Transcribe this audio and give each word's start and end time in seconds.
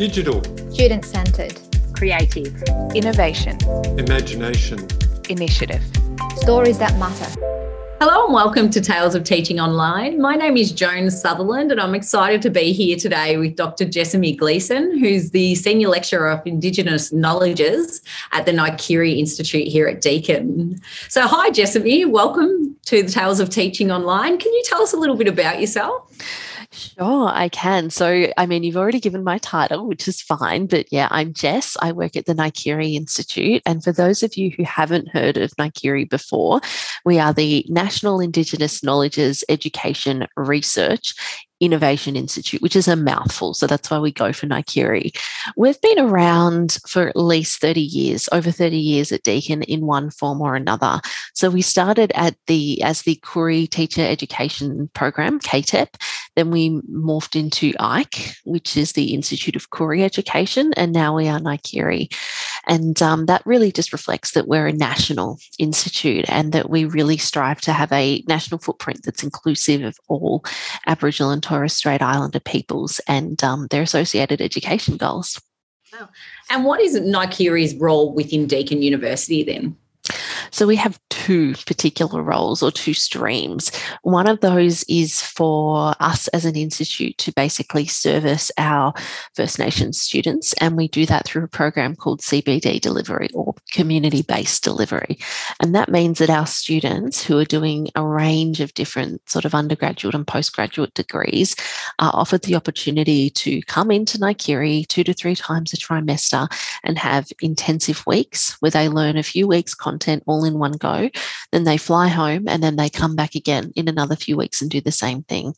Digital. 0.00 0.42
Student 0.72 1.04
centred. 1.04 1.60
Creative. 1.92 2.62
Innovation. 2.94 3.58
Imagination. 3.98 4.88
Initiative. 5.28 5.82
Stories 6.36 6.78
that 6.78 6.98
matter. 6.98 7.30
Hello 8.00 8.24
and 8.24 8.32
welcome 8.32 8.70
to 8.70 8.80
Tales 8.80 9.14
of 9.14 9.24
Teaching 9.24 9.60
Online. 9.60 10.18
My 10.18 10.36
name 10.36 10.56
is 10.56 10.72
Joan 10.72 11.10
Sutherland 11.10 11.70
and 11.70 11.78
I'm 11.78 11.94
excited 11.94 12.40
to 12.40 12.48
be 12.48 12.72
here 12.72 12.96
today 12.96 13.36
with 13.36 13.56
Dr. 13.56 13.84
Jessamy 13.84 14.36
Gleeson, 14.36 14.98
who's 14.98 15.32
the 15.32 15.54
Senior 15.54 15.88
Lecturer 15.88 16.30
of 16.30 16.46
Indigenous 16.46 17.12
Knowledges 17.12 18.00
at 18.32 18.46
the 18.46 18.52
NIKERI 18.52 19.18
Institute 19.18 19.68
here 19.68 19.86
at 19.86 20.00
Deakin. 20.00 20.80
So 21.10 21.26
hi 21.26 21.50
Jessamy, 21.50 22.06
welcome 22.06 22.74
to 22.86 23.02
the 23.02 23.10
Tales 23.10 23.38
of 23.38 23.50
Teaching 23.50 23.90
Online. 23.90 24.38
Can 24.38 24.50
you 24.50 24.62
tell 24.64 24.80
us 24.80 24.94
a 24.94 24.96
little 24.96 25.16
bit 25.16 25.28
about 25.28 25.60
yourself? 25.60 26.10
Sure, 26.72 27.28
I 27.28 27.48
can. 27.48 27.90
So, 27.90 28.28
I 28.36 28.46
mean, 28.46 28.62
you've 28.62 28.76
already 28.76 29.00
given 29.00 29.24
my 29.24 29.38
title, 29.38 29.88
which 29.88 30.06
is 30.06 30.22
fine. 30.22 30.66
But 30.66 30.86
yeah, 30.92 31.08
I'm 31.10 31.32
Jess. 31.32 31.76
I 31.80 31.90
work 31.90 32.14
at 32.14 32.26
the 32.26 32.34
NIKERI 32.34 32.94
Institute. 32.94 33.62
And 33.66 33.82
for 33.82 33.90
those 33.90 34.22
of 34.22 34.36
you 34.36 34.52
who 34.56 34.62
haven't 34.62 35.08
heard 35.08 35.36
of 35.36 35.50
NIKERI 35.56 36.08
before, 36.08 36.60
we 37.04 37.18
are 37.18 37.32
the 37.32 37.66
National 37.68 38.20
Indigenous 38.20 38.84
Knowledges 38.84 39.42
Education 39.48 40.28
Research 40.36 41.14
Innovation 41.60 42.16
Institute, 42.16 42.62
which 42.62 42.74
is 42.74 42.88
a 42.88 42.96
mouthful. 42.96 43.52
So 43.52 43.66
that's 43.66 43.90
why 43.90 43.98
we 43.98 44.12
go 44.12 44.32
for 44.32 44.46
NIKERI. 44.46 45.14
We've 45.56 45.80
been 45.82 45.98
around 45.98 46.78
for 46.88 47.08
at 47.08 47.16
least 47.16 47.60
30 47.60 47.80
years, 47.82 48.28
over 48.32 48.50
30 48.50 48.78
years 48.78 49.12
at 49.12 49.22
Deakin 49.24 49.62
in 49.64 49.84
one 49.84 50.10
form 50.10 50.40
or 50.40 50.54
another. 50.54 51.00
So 51.34 51.50
we 51.50 51.60
started 51.60 52.12
at 52.14 52.36
the 52.46 52.82
as 52.82 53.02
the 53.02 53.16
Koori 53.16 53.68
Teacher 53.68 54.00
Education 54.00 54.88
Program, 54.94 55.38
KTEP. 55.38 55.88
Then 56.36 56.50
we 56.50 56.70
morphed 56.90 57.38
into 57.38 57.72
IKE, 57.78 58.36
which 58.44 58.76
is 58.76 58.92
the 58.92 59.14
Institute 59.14 59.56
of 59.56 59.70
Koori 59.70 60.02
Education, 60.02 60.72
and 60.76 60.92
now 60.92 61.16
we 61.16 61.28
are 61.28 61.40
NIKERI. 61.40 62.12
And 62.66 63.00
um, 63.02 63.26
that 63.26 63.44
really 63.44 63.72
just 63.72 63.92
reflects 63.92 64.32
that 64.32 64.46
we're 64.46 64.68
a 64.68 64.72
national 64.72 65.38
institute 65.58 66.26
and 66.28 66.52
that 66.52 66.70
we 66.70 66.84
really 66.84 67.16
strive 67.16 67.60
to 67.62 67.72
have 67.72 67.90
a 67.92 68.22
national 68.28 68.60
footprint 68.60 69.00
that's 69.04 69.22
inclusive 69.22 69.82
of 69.82 69.96
all 70.08 70.44
Aboriginal 70.86 71.32
and 71.32 71.42
Torres 71.42 71.72
Strait 71.72 72.02
Islander 72.02 72.40
peoples 72.40 73.00
and 73.08 73.42
um, 73.42 73.66
their 73.68 73.82
associated 73.82 74.40
education 74.40 74.96
goals. 74.96 75.40
Wow. 75.92 76.08
And 76.50 76.64
what 76.64 76.80
is 76.80 76.96
NIKERI's 76.96 77.74
role 77.76 78.14
within 78.14 78.46
Deakin 78.46 78.82
University 78.82 79.42
then? 79.42 79.76
So 80.50 80.66
we 80.66 80.76
have 80.76 80.98
two 81.08 81.54
particular 81.66 82.22
roles 82.22 82.62
or 82.62 82.70
two 82.70 82.94
streams. 82.94 83.70
One 84.02 84.26
of 84.26 84.40
those 84.40 84.84
is 84.84 85.20
for 85.20 85.94
us 86.00 86.28
as 86.28 86.44
an 86.44 86.56
institute 86.56 87.18
to 87.18 87.32
basically 87.32 87.86
service 87.86 88.50
our 88.58 88.92
First 89.34 89.58
Nations 89.58 90.00
students, 90.00 90.52
and 90.54 90.76
we 90.76 90.88
do 90.88 91.06
that 91.06 91.26
through 91.26 91.44
a 91.44 91.48
program 91.48 91.94
called 91.94 92.20
CBD 92.20 92.80
delivery 92.80 93.28
or 93.34 93.54
community 93.70 94.22
based 94.22 94.64
delivery. 94.64 95.18
And 95.60 95.74
that 95.74 95.90
means 95.90 96.18
that 96.18 96.30
our 96.30 96.46
students 96.46 97.22
who 97.24 97.38
are 97.38 97.44
doing 97.44 97.88
a 97.94 98.04
range 98.04 98.60
of 98.60 98.74
different 98.74 99.28
sort 99.28 99.44
of 99.44 99.54
undergraduate 99.54 100.14
and 100.14 100.26
postgraduate 100.26 100.94
degrees 100.94 101.54
are 101.98 102.12
offered 102.14 102.42
the 102.42 102.54
opportunity 102.54 103.30
to 103.30 103.62
come 103.62 103.90
into 103.90 104.18
NIKERI 104.18 104.86
two 104.86 105.04
to 105.04 105.12
three 105.12 105.36
times 105.36 105.72
a 105.72 105.76
trimester 105.76 106.48
and 106.82 106.98
have 106.98 107.28
intensive 107.40 108.06
weeks 108.06 108.56
where 108.60 108.70
they 108.70 108.88
learn 108.88 109.16
a 109.16 109.22
few 109.22 109.46
weeks 109.46 109.74
content 109.74 110.22
all 110.26 110.39
in 110.44 110.58
one 110.58 110.72
go 110.72 111.10
then 111.52 111.64
they 111.64 111.76
fly 111.76 112.08
home 112.08 112.46
and 112.46 112.62
then 112.62 112.76
they 112.76 112.88
come 112.88 113.16
back 113.16 113.34
again 113.34 113.72
in 113.74 113.88
another 113.88 114.16
few 114.16 114.36
weeks 114.36 114.60
and 114.60 114.70
do 114.70 114.80
the 114.80 114.92
same 114.92 115.22
thing. 115.24 115.54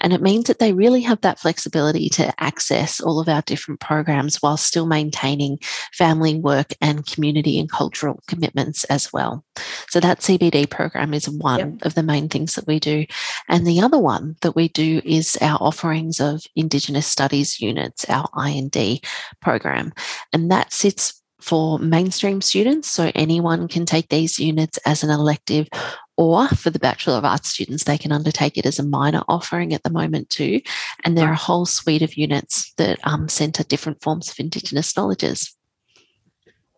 And 0.00 0.12
it 0.12 0.22
means 0.22 0.44
that 0.44 0.58
they 0.58 0.72
really 0.72 1.00
have 1.02 1.20
that 1.20 1.38
flexibility 1.38 2.08
to 2.10 2.32
access 2.42 3.00
all 3.00 3.20
of 3.20 3.28
our 3.28 3.42
different 3.42 3.80
programs 3.80 4.42
while 4.42 4.56
still 4.56 4.86
maintaining 4.86 5.58
family, 5.92 6.34
work, 6.36 6.72
and 6.80 7.06
community 7.06 7.58
and 7.58 7.70
cultural 7.70 8.20
commitments 8.26 8.84
as 8.84 9.12
well. 9.12 9.44
So 9.88 10.00
that 10.00 10.20
CBD 10.20 10.68
program 10.68 11.14
is 11.14 11.28
one 11.28 11.58
yep. 11.58 11.82
of 11.82 11.94
the 11.94 12.02
main 12.02 12.28
things 12.28 12.54
that 12.54 12.66
we 12.66 12.80
do. 12.80 13.06
And 13.48 13.66
the 13.66 13.80
other 13.80 13.98
one 13.98 14.36
that 14.42 14.56
we 14.56 14.68
do 14.68 15.00
is 15.04 15.38
our 15.40 15.58
offerings 15.60 16.20
of 16.20 16.42
Indigenous 16.56 17.06
Studies 17.06 17.60
units, 17.60 18.04
our 18.08 18.28
IND 18.44 19.00
program. 19.40 19.92
And 20.32 20.50
that 20.50 20.72
sits 20.72 21.17
for 21.40 21.78
mainstream 21.78 22.40
students. 22.40 22.88
So 22.88 23.12
anyone 23.14 23.68
can 23.68 23.86
take 23.86 24.08
these 24.08 24.38
units 24.38 24.78
as 24.86 25.02
an 25.02 25.10
elective, 25.10 25.68
or 26.16 26.48
for 26.48 26.70
the 26.70 26.80
Bachelor 26.80 27.14
of 27.14 27.24
Arts 27.24 27.48
students, 27.48 27.84
they 27.84 27.96
can 27.96 28.12
undertake 28.12 28.58
it 28.58 28.66
as 28.66 28.78
a 28.78 28.84
minor 28.84 29.22
offering 29.28 29.72
at 29.72 29.84
the 29.84 29.90
moment 29.90 30.30
too. 30.30 30.60
And 31.04 31.16
there 31.16 31.28
are 31.28 31.32
a 31.32 31.36
whole 31.36 31.64
suite 31.64 32.02
of 32.02 32.14
units 32.14 32.72
that 32.74 32.98
um, 33.04 33.28
centre 33.28 33.62
different 33.62 34.02
forms 34.02 34.28
of 34.28 34.40
Indigenous 34.40 34.96
knowledges. 34.96 35.54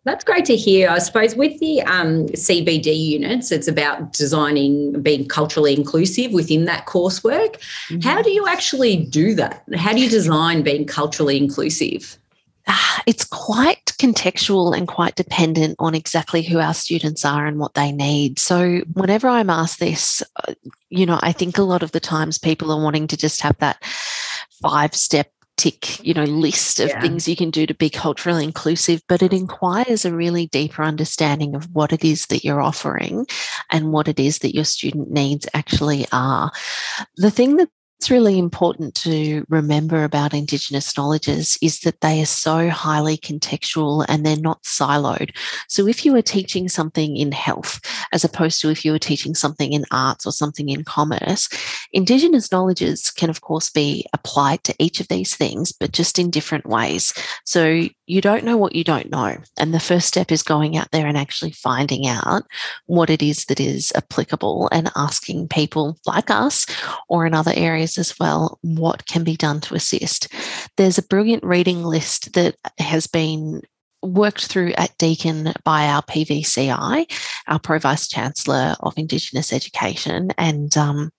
That's 0.03 0.23
great 0.23 0.45
to 0.45 0.55
hear. 0.55 0.89
I 0.89 0.97
suppose 0.97 1.35
with 1.35 1.59
the 1.59 1.81
um, 1.83 2.25
CBD 2.29 2.95
units, 2.95 3.51
it's 3.51 3.67
about 3.67 4.13
designing, 4.13 4.99
being 5.01 5.27
culturally 5.27 5.75
inclusive 5.75 6.31
within 6.31 6.65
that 6.65 6.87
coursework. 6.87 7.61
Mm-hmm. 7.89 7.99
How 7.99 8.23
do 8.23 8.31
you 8.31 8.47
actually 8.47 8.97
do 8.97 9.35
that? 9.35 9.63
How 9.75 9.93
do 9.93 9.99
you 9.99 10.09
design 10.09 10.63
being 10.63 10.85
culturally 10.85 11.37
inclusive? 11.37 12.17
It's 13.05 13.25
quite 13.25 13.85
contextual 13.99 14.75
and 14.75 14.87
quite 14.87 15.15
dependent 15.15 15.75
on 15.79 15.95
exactly 15.95 16.41
who 16.41 16.59
our 16.59 16.73
students 16.73 17.25
are 17.25 17.45
and 17.45 17.59
what 17.59 17.73
they 17.73 17.91
need. 17.91 18.39
So, 18.39 18.81
whenever 18.93 19.27
I'm 19.27 19.49
asked 19.49 19.79
this, 19.79 20.21
uh, 20.47 20.53
you 20.89 21.05
know, 21.05 21.19
I 21.21 21.31
think 21.31 21.57
a 21.57 21.63
lot 21.63 21.83
of 21.83 21.91
the 21.91 21.99
times 21.99 22.37
people 22.37 22.71
are 22.71 22.83
wanting 22.83 23.07
to 23.07 23.17
just 23.17 23.41
have 23.41 23.57
that 23.59 23.83
five 24.61 24.95
step 24.95 25.31
tick, 25.57 26.03
you 26.03 26.13
know, 26.13 26.23
list 26.23 26.79
of 26.79 26.89
yeah. 26.89 27.01
things 27.01 27.27
you 27.27 27.35
can 27.35 27.51
do 27.51 27.65
to 27.65 27.73
be 27.73 27.89
culturally 27.89 28.43
inclusive, 28.43 29.01
but 29.07 29.21
it 29.21 29.33
inquires 29.33 30.05
a 30.05 30.13
really 30.13 30.47
deeper 30.47 30.83
understanding 30.83 31.55
of 31.55 31.69
what 31.73 31.93
it 31.93 32.03
is 32.03 32.25
that 32.27 32.43
you're 32.43 32.61
offering 32.61 33.27
and 33.69 33.91
what 33.91 34.07
it 34.07 34.19
is 34.19 34.39
that 34.39 34.55
your 34.55 34.63
student 34.63 35.11
needs 35.11 35.47
actually 35.53 36.07
are. 36.11 36.51
The 37.17 37.31
thing 37.31 37.57
that 37.57 37.69
What's 38.01 38.09
really 38.09 38.39
important 38.39 38.95
to 38.95 39.45
remember 39.47 40.03
about 40.03 40.33
Indigenous 40.33 40.97
knowledges 40.97 41.55
is 41.61 41.81
that 41.81 42.01
they 42.01 42.19
are 42.23 42.25
so 42.25 42.67
highly 42.67 43.15
contextual 43.15 44.07
and 44.09 44.25
they're 44.25 44.37
not 44.37 44.63
siloed. 44.63 45.37
So, 45.67 45.85
if 45.85 46.03
you 46.03 46.15
are 46.15 46.23
teaching 46.23 46.67
something 46.67 47.15
in 47.15 47.31
health, 47.31 47.79
as 48.11 48.23
opposed 48.23 48.59
to 48.61 48.71
if 48.71 48.83
you 48.83 48.91
were 48.91 48.97
teaching 48.97 49.35
something 49.35 49.71
in 49.71 49.85
arts 49.91 50.25
or 50.25 50.31
something 50.31 50.69
in 50.69 50.83
commerce, 50.83 51.47
Indigenous 51.93 52.51
knowledges 52.51 53.11
can, 53.11 53.29
of 53.29 53.41
course, 53.41 53.69
be 53.69 54.03
applied 54.13 54.63
to 54.63 54.73
each 54.79 54.99
of 54.99 55.07
these 55.09 55.35
things, 55.35 55.71
but 55.71 55.91
just 55.91 56.17
in 56.17 56.31
different 56.31 56.65
ways. 56.65 57.13
So, 57.45 57.87
you 58.11 58.19
don't 58.19 58.43
know 58.43 58.57
what 58.57 58.75
you 58.75 58.83
don't 58.83 59.09
know. 59.09 59.37
And 59.57 59.73
the 59.73 59.79
first 59.79 60.05
step 60.05 60.33
is 60.33 60.43
going 60.43 60.75
out 60.75 60.91
there 60.91 61.07
and 61.07 61.17
actually 61.17 61.51
finding 61.51 62.07
out 62.07 62.43
what 62.85 63.09
it 63.09 63.21
is 63.21 63.45
that 63.45 63.61
is 63.61 63.93
applicable 63.95 64.67
and 64.73 64.91
asking 64.97 65.47
people 65.47 65.97
like 66.05 66.29
us 66.29 66.65
or 67.07 67.25
in 67.25 67.33
other 67.33 67.53
areas 67.55 67.97
as 67.97 68.19
well 68.19 68.59
what 68.63 69.05
can 69.05 69.23
be 69.23 69.37
done 69.37 69.61
to 69.61 69.75
assist. 69.75 70.27
There's 70.75 70.97
a 70.97 71.07
brilliant 71.07 71.45
reading 71.45 71.83
list 71.83 72.33
that 72.33 72.57
has 72.79 73.07
been 73.07 73.61
worked 74.01 74.45
through 74.45 74.73
at 74.77 74.97
Deakin 74.97 75.53
by 75.63 75.87
our 75.87 76.01
PVCI, 76.03 77.05
our 77.47 77.59
Pro 77.59 77.79
Vice 77.79 78.07
Chancellor 78.07 78.75
of 78.81 78.93
Indigenous 78.97 79.53
Education. 79.53 80.31
And 80.37 80.75
um, 80.77 81.11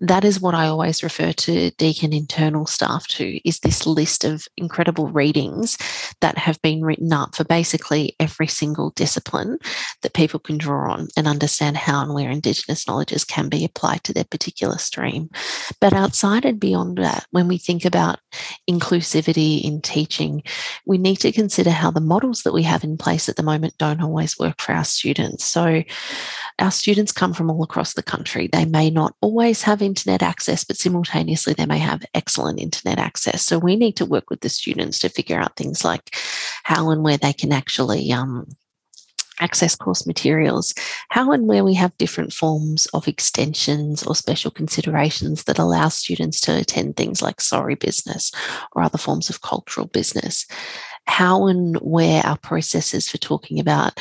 that 0.00 0.24
is 0.24 0.40
what 0.40 0.54
I 0.54 0.66
always 0.66 1.02
refer 1.02 1.32
to 1.32 1.70
Deakin 1.72 2.12
internal 2.12 2.66
staff 2.66 3.06
to 3.08 3.40
is 3.48 3.60
this 3.60 3.86
list 3.86 4.24
of 4.24 4.46
incredible 4.56 5.08
readings 5.08 5.76
that 6.20 6.38
have 6.38 6.60
been 6.62 6.82
written 6.82 7.12
up 7.12 7.34
for 7.34 7.44
basically 7.44 8.16
every 8.18 8.46
single 8.46 8.90
discipline 8.90 9.58
that 10.02 10.14
people 10.14 10.40
can 10.40 10.58
draw 10.58 10.92
on 10.92 11.08
and 11.16 11.26
understand 11.26 11.76
how 11.76 12.02
and 12.02 12.14
where 12.14 12.30
Indigenous 12.30 12.86
knowledges 12.86 13.24
can 13.24 13.48
be 13.48 13.64
applied 13.64 14.04
to 14.04 14.12
their 14.12 14.24
particular 14.24 14.78
stream. 14.78 15.28
But 15.80 15.92
outside 15.92 16.44
and 16.44 16.58
beyond 16.58 16.98
that, 16.98 17.26
when 17.30 17.48
we 17.48 17.58
think 17.58 17.84
about 17.84 18.18
inclusivity 18.68 19.62
in 19.62 19.80
teaching, 19.80 20.42
we 20.86 20.98
need 20.98 21.16
to 21.16 21.32
consider 21.32 21.70
how 21.70 21.90
the 21.90 22.00
model 22.00 22.21
models 22.22 22.42
that 22.42 22.52
we 22.52 22.62
have 22.62 22.84
in 22.84 22.96
place 22.96 23.28
at 23.28 23.34
the 23.34 23.42
moment 23.42 23.76
don't 23.78 24.00
always 24.00 24.38
work 24.38 24.60
for 24.60 24.72
our 24.72 24.84
students. 24.84 25.44
So, 25.44 25.82
our 26.60 26.70
students 26.70 27.10
come 27.10 27.32
from 27.32 27.50
all 27.50 27.64
across 27.64 27.94
the 27.94 28.02
country. 28.02 28.48
They 28.52 28.64
may 28.64 28.90
not 28.90 29.14
always 29.20 29.62
have 29.62 29.82
internet 29.82 30.22
access, 30.22 30.62
but 30.62 30.76
simultaneously, 30.76 31.54
they 31.54 31.66
may 31.66 31.78
have 31.78 32.04
excellent 32.14 32.60
internet 32.60 32.98
access. 32.98 33.44
So, 33.44 33.58
we 33.58 33.74
need 33.74 33.96
to 33.96 34.06
work 34.06 34.30
with 34.30 34.40
the 34.40 34.48
students 34.48 35.00
to 35.00 35.08
figure 35.08 35.40
out 35.40 35.56
things 35.56 35.84
like 35.84 36.16
how 36.62 36.90
and 36.90 37.02
where 37.02 37.18
they 37.18 37.32
can 37.32 37.52
actually 37.52 38.12
um, 38.12 38.46
access 39.40 39.74
course 39.74 40.06
materials, 40.06 40.72
how 41.08 41.32
and 41.32 41.48
where 41.48 41.64
we 41.64 41.74
have 41.74 41.96
different 41.98 42.32
forms 42.32 42.86
of 42.94 43.08
extensions 43.08 44.04
or 44.04 44.14
special 44.14 44.52
considerations 44.52 45.44
that 45.44 45.58
allow 45.58 45.88
students 45.88 46.40
to 46.42 46.56
attend 46.56 46.96
things 46.96 47.20
like 47.20 47.40
sorry 47.40 47.74
business 47.74 48.30
or 48.76 48.82
other 48.82 48.98
forms 48.98 49.28
of 49.28 49.40
cultural 49.40 49.86
business 49.86 50.46
how 51.06 51.46
and 51.46 51.76
where 51.76 52.24
our 52.24 52.38
processes 52.38 53.08
for 53.08 53.18
talking 53.18 53.58
about 53.58 54.00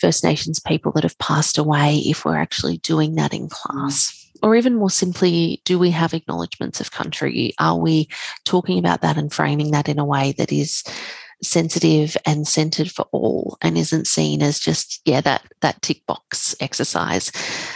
First 0.00 0.24
Nations 0.24 0.58
people 0.58 0.92
that 0.92 1.02
have 1.02 1.18
passed 1.18 1.58
away, 1.58 2.02
if 2.04 2.24
we're 2.24 2.36
actually 2.36 2.78
doing 2.78 3.14
that 3.14 3.32
in 3.32 3.48
class. 3.48 4.20
Or 4.42 4.56
even 4.56 4.74
more 4.74 4.90
simply, 4.90 5.62
do 5.64 5.78
we 5.78 5.90
have 5.92 6.12
acknowledgements 6.12 6.80
of 6.80 6.90
country? 6.90 7.54
Are 7.58 7.78
we 7.78 8.08
talking 8.44 8.78
about 8.78 9.00
that 9.00 9.16
and 9.16 9.32
framing 9.32 9.70
that 9.70 9.88
in 9.88 9.98
a 9.98 10.04
way 10.04 10.32
that 10.36 10.52
is 10.52 10.82
sensitive 11.42 12.16
and 12.26 12.46
centered 12.46 12.90
for 12.90 13.06
all 13.12 13.56
and 13.60 13.76
isn't 13.76 14.06
seen 14.06 14.42
as 14.42 14.58
just 14.58 15.00
yeah 15.04 15.20
that 15.20 15.42
that 15.60 15.80
tick 15.80 16.04
box 16.06 16.54
exercise? 16.60 17.32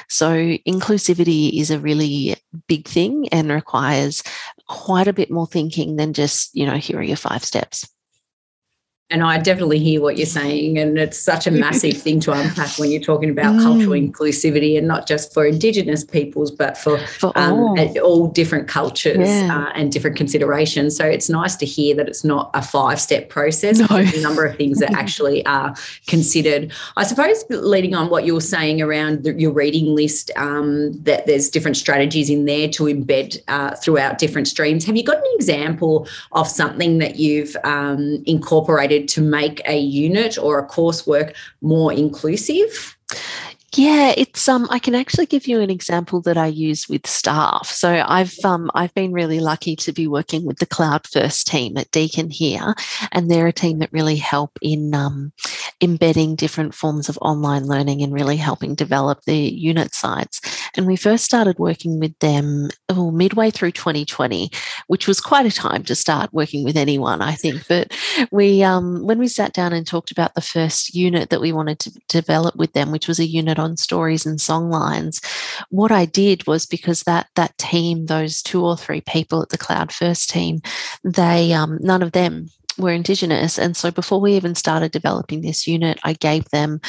So 0.08 0.58
inclusivity 0.66 1.58
is 1.58 1.70
a 1.70 1.78
really 1.78 2.36
big 2.66 2.86
thing 2.86 3.28
and 3.30 3.50
requires 3.50 4.22
quite 4.66 5.08
a 5.08 5.12
bit 5.12 5.30
more 5.30 5.46
thinking 5.46 5.96
than 5.96 6.12
just 6.12 6.54
you 6.54 6.66
know 6.66 6.76
here 6.76 6.98
are 6.98 7.02
your 7.02 7.16
five 7.16 7.44
steps 7.44 7.88
and 9.10 9.22
I 9.22 9.38
definitely 9.38 9.78
hear 9.78 10.02
what 10.02 10.18
you're 10.18 10.26
saying. 10.26 10.76
And 10.76 10.98
it's 10.98 11.18
such 11.18 11.46
a 11.46 11.50
massive 11.50 11.96
thing 12.02 12.20
to 12.20 12.32
unpack 12.32 12.78
when 12.78 12.90
you're 12.90 13.00
talking 13.00 13.30
about 13.30 13.54
mm. 13.54 13.62
cultural 13.62 13.92
inclusivity 13.92 14.76
and 14.76 14.86
not 14.86 15.06
just 15.06 15.32
for 15.32 15.46
Indigenous 15.46 16.04
peoples, 16.04 16.50
but 16.50 16.76
for, 16.76 16.98
for 16.98 17.32
um, 17.34 17.52
all. 17.54 17.98
all. 18.00 18.26
different 18.28 18.68
cultures 18.68 19.26
yeah. 19.26 19.66
uh, 19.66 19.72
and 19.74 19.90
different 19.90 20.16
considerations. 20.16 20.94
So 20.94 21.06
it's 21.06 21.30
nice 21.30 21.56
to 21.56 21.66
hear 21.66 21.94
that 21.96 22.06
it's 22.06 22.22
not 22.22 22.50
a 22.52 22.60
five 22.60 23.00
step 23.00 23.30
process. 23.30 23.78
No. 23.78 23.96
a 23.96 24.20
number 24.20 24.44
of 24.44 24.56
things 24.56 24.78
that 24.80 24.92
actually 24.94 25.44
are 25.46 25.74
considered. 26.06 26.70
I 26.98 27.04
suppose, 27.04 27.44
leading 27.48 27.94
on 27.94 28.10
what 28.10 28.24
you 28.24 28.34
were 28.34 28.40
saying 28.42 28.82
around 28.82 29.24
the, 29.24 29.32
your 29.40 29.52
reading 29.52 29.94
list, 29.94 30.30
um, 30.36 30.92
that 31.04 31.26
there's 31.26 31.48
different 31.48 31.78
strategies 31.78 32.28
in 32.28 32.44
there 32.44 32.68
to 32.68 32.84
embed 32.84 33.40
uh, 33.48 33.74
throughout 33.76 34.18
different 34.18 34.48
streams. 34.48 34.84
Have 34.84 34.96
you 34.96 35.02
got 35.02 35.16
an 35.16 35.32
example 35.36 36.06
of 36.32 36.46
something 36.46 36.98
that 36.98 37.16
you've 37.16 37.56
um, 37.64 38.22
incorporated? 38.26 38.97
To 39.06 39.20
make 39.20 39.60
a 39.66 39.78
unit 39.78 40.38
or 40.38 40.58
a 40.58 40.66
coursework 40.66 41.34
more 41.60 41.92
inclusive? 41.92 42.96
Yeah, 43.74 44.14
it's 44.16 44.48
um 44.48 44.66
I 44.70 44.78
can 44.78 44.94
actually 44.94 45.26
give 45.26 45.46
you 45.46 45.60
an 45.60 45.68
example 45.68 46.22
that 46.22 46.38
I 46.38 46.46
use 46.46 46.88
with 46.88 47.06
staff. 47.06 47.66
So 47.66 48.02
I've 48.06 48.34
um 48.42 48.70
I've 48.74 48.94
been 48.94 49.12
really 49.12 49.40
lucky 49.40 49.76
to 49.76 49.92
be 49.92 50.06
working 50.06 50.44
with 50.46 50.58
the 50.58 50.66
Cloud 50.66 51.06
First 51.06 51.46
team 51.46 51.76
at 51.76 51.90
Deakin 51.90 52.30
here 52.30 52.74
and 53.12 53.30
they're 53.30 53.46
a 53.46 53.52
team 53.52 53.78
that 53.80 53.92
really 53.92 54.16
help 54.16 54.58
in 54.62 54.94
um, 54.94 55.32
embedding 55.80 56.34
different 56.34 56.74
forms 56.74 57.08
of 57.08 57.18
online 57.22 57.64
learning 57.64 58.02
and 58.02 58.12
really 58.12 58.36
helping 58.36 58.74
develop 58.74 59.22
the 59.24 59.36
unit 59.36 59.94
sites. 59.94 60.40
And 60.76 60.86
we 60.86 60.96
first 60.96 61.24
started 61.24 61.58
working 61.58 61.98
with 61.98 62.18
them 62.18 62.70
oh, 62.88 63.10
midway 63.10 63.50
through 63.50 63.72
2020, 63.72 64.50
which 64.86 65.06
was 65.06 65.20
quite 65.20 65.46
a 65.46 65.50
time 65.50 65.84
to 65.84 65.94
start 65.94 66.32
working 66.32 66.64
with 66.64 66.76
anyone, 66.76 67.22
I 67.22 67.34
think. 67.34 67.66
But 67.68 67.92
we 68.30 68.62
um 68.62 69.06
when 69.06 69.18
we 69.18 69.28
sat 69.28 69.52
down 69.52 69.72
and 69.72 69.86
talked 69.86 70.10
about 70.10 70.34
the 70.34 70.40
first 70.40 70.94
unit 70.94 71.30
that 71.30 71.40
we 71.40 71.52
wanted 71.52 71.78
to 71.80 71.90
develop 72.08 72.56
with 72.56 72.72
them, 72.72 72.90
which 72.90 73.08
was 73.08 73.18
a 73.18 73.26
unit 73.26 73.58
on 73.58 73.76
stories 73.76 74.26
and 74.26 74.38
songlines. 74.38 75.24
What 75.70 75.92
I 75.92 76.04
did 76.04 76.46
was 76.46 76.66
because 76.66 77.02
that 77.02 77.28
that 77.34 77.56
team, 77.58 78.06
those 78.06 78.42
two 78.42 78.64
or 78.64 78.76
three 78.76 79.00
people 79.00 79.42
at 79.42 79.50
the 79.50 79.58
Cloud 79.58 79.92
First 79.92 80.30
team, 80.30 80.60
they 81.04 81.52
um, 81.52 81.78
none 81.80 82.02
of 82.02 82.12
them 82.12 82.50
were 82.78 82.90
Indigenous. 82.90 83.58
And 83.58 83.76
so 83.76 83.90
before 83.90 84.20
we 84.20 84.34
even 84.34 84.54
started 84.54 84.92
developing 84.92 85.42
this 85.42 85.66
unit, 85.66 85.98
I 86.04 86.14
gave 86.14 86.48
them 86.50 86.80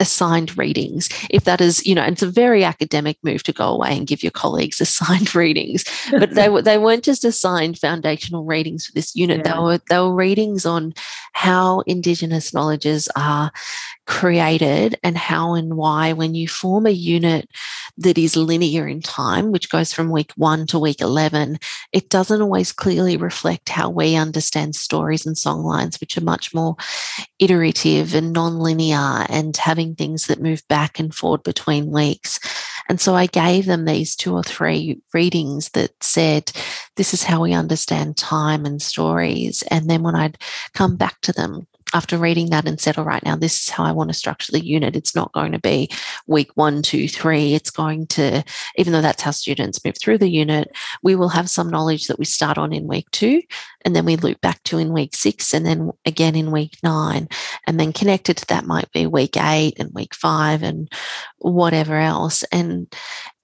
assigned 0.00 0.56
readings 0.56 1.08
if 1.28 1.44
that 1.44 1.60
is 1.60 1.86
you 1.86 1.94
know 1.94 2.02
it's 2.02 2.22
a 2.22 2.30
very 2.30 2.64
academic 2.64 3.18
move 3.22 3.42
to 3.42 3.52
go 3.52 3.68
away 3.68 3.96
and 3.96 4.06
give 4.06 4.22
your 4.22 4.30
colleagues 4.32 4.80
assigned 4.80 5.34
readings 5.34 5.84
but 6.10 6.34
they 6.34 6.48
were 6.52 6.62
they 6.62 6.78
weren't 6.78 7.04
just 7.04 7.24
assigned 7.24 7.78
foundational 7.78 8.44
readings 8.44 8.86
for 8.86 8.92
this 8.92 9.14
unit 9.14 9.42
yeah. 9.44 9.52
they 9.52 9.58
were 9.58 9.80
they 9.90 9.98
were 9.98 10.14
readings 10.14 10.64
on 10.64 10.92
how 11.34 11.80
indigenous 11.80 12.52
knowledges 12.52 13.08
are 13.14 13.52
created 14.06 14.98
and 15.04 15.16
how 15.16 15.54
and 15.54 15.76
why 15.76 16.12
when 16.12 16.34
you 16.34 16.48
form 16.48 16.86
a 16.86 16.90
unit 16.90 17.48
that 17.96 18.18
is 18.18 18.36
linear 18.36 18.88
in 18.88 19.00
time 19.00 19.52
which 19.52 19.70
goes 19.70 19.92
from 19.92 20.10
week 20.10 20.32
1 20.36 20.66
to 20.66 20.78
week 20.78 21.00
11 21.00 21.58
it 21.92 22.08
doesn't 22.08 22.42
always 22.42 22.72
clearly 22.72 23.16
reflect 23.16 23.68
how 23.68 23.88
we 23.88 24.16
understand 24.16 24.74
stories 24.74 25.26
and 25.26 25.36
songlines 25.36 26.00
which 26.00 26.16
are 26.16 26.24
much 26.24 26.54
more 26.54 26.76
iterative 27.38 28.14
and 28.14 28.32
non-linear 28.32 29.26
and 29.28 29.56
having 29.56 29.89
things 29.94 30.26
that 30.26 30.42
move 30.42 30.66
back 30.68 30.98
and 30.98 31.14
forward 31.14 31.42
between 31.42 31.90
weeks. 31.90 32.38
And 32.88 33.00
so 33.00 33.14
I 33.14 33.26
gave 33.26 33.66
them 33.66 33.84
these 33.84 34.16
two 34.16 34.34
or 34.34 34.42
three 34.42 35.00
readings 35.14 35.70
that 35.70 35.92
said, 36.02 36.52
This 36.96 37.14
is 37.14 37.22
how 37.22 37.42
we 37.42 37.52
understand 37.52 38.16
time 38.16 38.66
and 38.66 38.82
stories. 38.82 39.62
And 39.70 39.88
then 39.88 40.02
when 40.02 40.16
I'd 40.16 40.38
come 40.74 40.96
back 40.96 41.20
to 41.22 41.32
them 41.32 41.66
after 41.92 42.18
reading 42.18 42.50
that 42.50 42.66
and 42.66 42.80
said, 42.80 42.98
all 42.98 43.04
right, 43.04 43.24
now 43.24 43.36
this 43.36 43.62
is 43.62 43.68
how 43.68 43.84
I 43.84 43.92
want 43.92 44.10
to 44.10 44.14
structure 44.14 44.52
the 44.52 44.64
unit. 44.64 44.96
It's 44.96 45.14
not 45.14 45.32
going 45.32 45.52
to 45.52 45.58
be 45.58 45.88
week 46.26 46.50
one, 46.54 46.82
two, 46.82 47.08
three. 47.08 47.54
It's 47.54 47.70
going 47.70 48.06
to, 48.08 48.44
even 48.76 48.92
though 48.92 49.00
that's 49.00 49.22
how 49.22 49.30
students 49.30 49.84
move 49.84 49.96
through 49.98 50.18
the 50.18 50.30
unit, 50.30 50.76
we 51.02 51.16
will 51.16 51.28
have 51.28 51.50
some 51.50 51.70
knowledge 51.70 52.06
that 52.06 52.18
we 52.18 52.24
start 52.24 52.58
on 52.58 52.72
in 52.72 52.86
week 52.86 53.10
two, 53.10 53.42
and 53.84 53.96
then 53.96 54.04
we 54.04 54.16
loop 54.16 54.40
back 54.40 54.62
to 54.64 54.78
in 54.78 54.92
week 54.92 55.14
six, 55.14 55.52
and 55.54 55.66
then 55.66 55.90
again 56.04 56.36
in 56.36 56.50
week 56.50 56.76
nine. 56.82 57.28
And 57.66 57.78
then 57.80 57.92
connected 57.92 58.36
to 58.38 58.46
that 58.46 58.66
might 58.66 58.90
be 58.92 59.06
week 59.06 59.36
eight 59.36 59.78
and 59.78 59.90
week 59.94 60.14
five 60.14 60.62
and 60.62 60.88
whatever 61.38 61.96
else. 61.96 62.44
And 62.52 62.92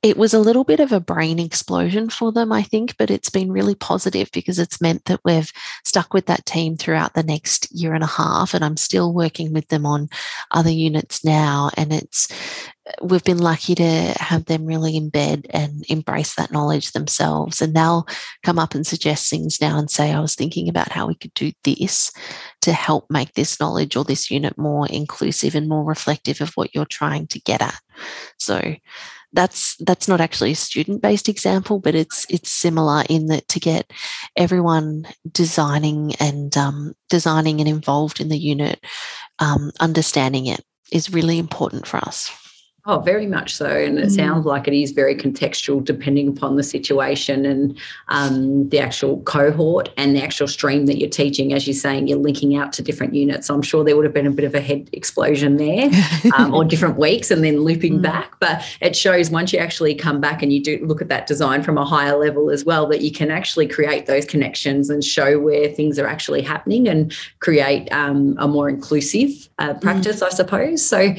it 0.02 0.16
was 0.16 0.34
a 0.34 0.38
little 0.38 0.64
bit 0.64 0.78
of 0.78 0.92
a 0.92 1.00
brain 1.00 1.38
explosion 1.38 2.10
for 2.10 2.30
them, 2.30 2.52
I 2.52 2.62
think, 2.62 2.96
but 2.96 3.10
it's 3.10 3.30
been 3.30 3.50
really 3.50 3.74
positive 3.74 4.30
because 4.32 4.58
it's 4.58 4.80
meant 4.80 5.06
that 5.06 5.20
we've 5.24 5.50
stuck 5.84 6.12
with 6.12 6.26
that 6.26 6.46
team 6.46 6.76
throughout 6.76 7.14
the 7.14 7.22
next 7.22 7.72
year 7.72 7.94
and 7.94 8.04
a 8.04 8.08
half. 8.08 8.54
And 8.54 8.64
I'm 8.64 8.76
still 8.76 9.12
working 9.12 9.52
with 9.52 9.68
them 9.68 9.86
on 9.86 10.08
other 10.50 10.70
units 10.70 11.24
now. 11.24 11.70
And 11.76 11.92
it's, 11.92 12.28
we've 13.02 13.24
been 13.24 13.38
lucky 13.38 13.74
to 13.74 14.14
have 14.18 14.44
them 14.44 14.66
really 14.66 15.00
embed 15.00 15.46
and 15.50 15.84
embrace 15.88 16.34
that 16.36 16.52
knowledge 16.52 16.92
themselves. 16.92 17.60
And 17.60 17.74
they'll 17.74 18.06
come 18.44 18.58
up 18.58 18.74
and 18.74 18.86
suggest 18.86 19.28
things 19.28 19.60
now 19.60 19.78
and 19.78 19.90
say, 19.90 20.12
I 20.12 20.20
was 20.20 20.34
thinking 20.34 20.68
about 20.68 20.92
how 20.92 21.08
we 21.08 21.14
could 21.14 21.34
do 21.34 21.52
this 21.64 22.12
to 22.60 22.72
help 22.72 23.06
make 23.10 23.32
this 23.32 23.58
knowledge 23.58 23.96
or 23.96 24.04
this 24.04 24.30
unit 24.30 24.56
more 24.58 24.86
inclusive 24.86 25.54
and 25.54 25.68
more 25.68 25.84
reflective 25.84 26.40
of 26.40 26.52
what 26.54 26.74
you're 26.74 26.84
trying 26.84 27.26
to 27.28 27.40
get 27.40 27.62
at. 27.62 27.80
So 28.38 28.76
that's 29.32 29.76
that's 29.80 30.08
not 30.08 30.20
actually 30.20 30.52
a 30.52 30.56
student 30.56 31.02
based 31.02 31.28
example 31.28 31.78
but 31.78 31.94
it's 31.94 32.26
it's 32.30 32.50
similar 32.50 33.02
in 33.08 33.26
that 33.26 33.46
to 33.48 33.60
get 33.60 33.90
everyone 34.36 35.06
designing 35.32 36.14
and 36.20 36.56
um, 36.56 36.94
designing 37.08 37.60
and 37.60 37.68
involved 37.68 38.20
in 38.20 38.28
the 38.28 38.38
unit 38.38 38.84
um, 39.38 39.72
understanding 39.80 40.46
it 40.46 40.64
is 40.92 41.12
really 41.12 41.38
important 41.38 41.86
for 41.86 41.98
us 41.98 42.45
Oh, 42.88 43.00
very 43.00 43.26
much 43.26 43.52
so. 43.52 43.66
And 43.66 43.98
it 43.98 44.06
mm. 44.06 44.14
sounds 44.14 44.46
like 44.46 44.68
it 44.68 44.74
is 44.74 44.92
very 44.92 45.16
contextual 45.16 45.84
depending 45.84 46.28
upon 46.28 46.54
the 46.54 46.62
situation 46.62 47.44
and 47.44 47.76
um, 48.08 48.68
the 48.68 48.78
actual 48.78 49.20
cohort 49.22 49.88
and 49.96 50.14
the 50.14 50.22
actual 50.22 50.46
stream 50.46 50.86
that 50.86 50.96
you're 50.96 51.10
teaching. 51.10 51.52
As 51.52 51.66
you're 51.66 51.74
saying, 51.74 52.06
you're 52.06 52.18
linking 52.18 52.54
out 52.54 52.72
to 52.74 52.82
different 52.82 53.12
units. 53.12 53.50
I'm 53.50 53.60
sure 53.60 53.82
there 53.82 53.96
would 53.96 54.04
have 54.04 54.14
been 54.14 54.28
a 54.28 54.30
bit 54.30 54.44
of 54.44 54.54
a 54.54 54.60
head 54.60 54.88
explosion 54.92 55.56
there 55.56 55.90
um, 56.36 56.54
or 56.54 56.64
different 56.64 56.96
weeks 56.96 57.32
and 57.32 57.42
then 57.42 57.58
looping 57.62 57.98
mm. 57.98 58.02
back. 58.02 58.38
But 58.38 58.64
it 58.80 58.94
shows 58.94 59.30
once 59.30 59.52
you 59.52 59.58
actually 59.58 59.96
come 59.96 60.20
back 60.20 60.40
and 60.40 60.52
you 60.52 60.62
do 60.62 60.78
look 60.86 61.02
at 61.02 61.08
that 61.08 61.26
design 61.26 61.64
from 61.64 61.78
a 61.78 61.84
higher 61.84 62.16
level 62.16 62.50
as 62.50 62.64
well, 62.64 62.86
that 62.86 63.00
you 63.00 63.10
can 63.10 63.32
actually 63.32 63.66
create 63.66 64.06
those 64.06 64.24
connections 64.24 64.90
and 64.90 65.02
show 65.02 65.40
where 65.40 65.68
things 65.68 65.98
are 65.98 66.06
actually 66.06 66.40
happening 66.40 66.86
and 66.86 67.12
create 67.40 67.92
um, 67.92 68.36
a 68.38 68.46
more 68.46 68.68
inclusive 68.68 69.48
uh, 69.58 69.74
mm. 69.74 69.80
practice, 69.80 70.20
mm. 70.20 70.26
I 70.26 70.30
suppose. 70.30 70.86
So, 70.86 71.16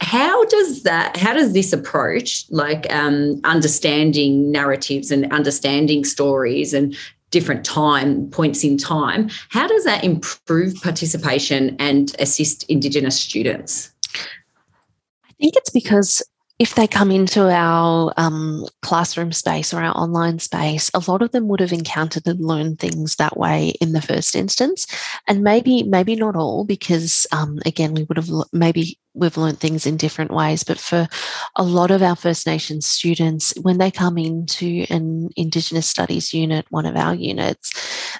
how 0.00 0.44
does 0.46 0.84
that 0.84 1.16
how 1.16 1.32
does 1.32 1.52
this 1.52 1.72
approach 1.72 2.44
like 2.50 2.92
um, 2.92 3.40
understanding 3.44 4.50
narratives 4.50 5.10
and 5.10 5.30
understanding 5.32 6.04
stories 6.04 6.72
and 6.72 6.96
different 7.30 7.64
time 7.64 8.28
points 8.30 8.64
in 8.64 8.78
time 8.78 9.28
how 9.50 9.66
does 9.66 9.84
that 9.84 10.04
improve 10.04 10.74
participation 10.82 11.76
and 11.78 12.14
assist 12.18 12.64
indigenous 12.64 13.20
students? 13.20 13.92
I 14.14 15.32
think 15.38 15.54
it's 15.56 15.70
because 15.70 16.22
if 16.58 16.74
they 16.74 16.88
come 16.88 17.12
into 17.12 17.48
our 17.48 18.12
um, 18.16 18.66
classroom 18.82 19.30
space 19.30 19.72
or 19.72 19.80
our 19.80 19.96
online 19.96 20.40
space, 20.40 20.90
a 20.92 21.02
lot 21.06 21.22
of 21.22 21.30
them 21.30 21.46
would 21.46 21.60
have 21.60 21.72
encountered 21.72 22.26
and 22.26 22.40
learned 22.40 22.80
things 22.80 23.14
that 23.16 23.36
way 23.36 23.74
in 23.80 23.92
the 23.92 24.02
first 24.02 24.34
instance, 24.34 24.86
and 25.28 25.42
maybe 25.42 25.84
maybe 25.84 26.16
not 26.16 26.34
all, 26.34 26.64
because 26.64 27.26
um, 27.30 27.60
again, 27.64 27.94
we 27.94 28.04
would 28.04 28.16
have 28.16 28.30
maybe 28.52 28.98
we've 29.14 29.36
learned 29.36 29.60
things 29.60 29.86
in 29.86 29.96
different 29.96 30.32
ways. 30.32 30.64
But 30.64 30.78
for 30.78 31.08
a 31.56 31.62
lot 31.62 31.90
of 31.90 32.02
our 32.02 32.16
First 32.16 32.46
Nations 32.46 32.86
students, 32.86 33.54
when 33.62 33.78
they 33.78 33.90
come 33.90 34.18
into 34.18 34.84
an 34.90 35.28
Indigenous 35.36 35.86
Studies 35.86 36.34
unit, 36.34 36.66
one 36.70 36.86
of 36.86 36.96
our 36.96 37.14
units, 37.14 37.72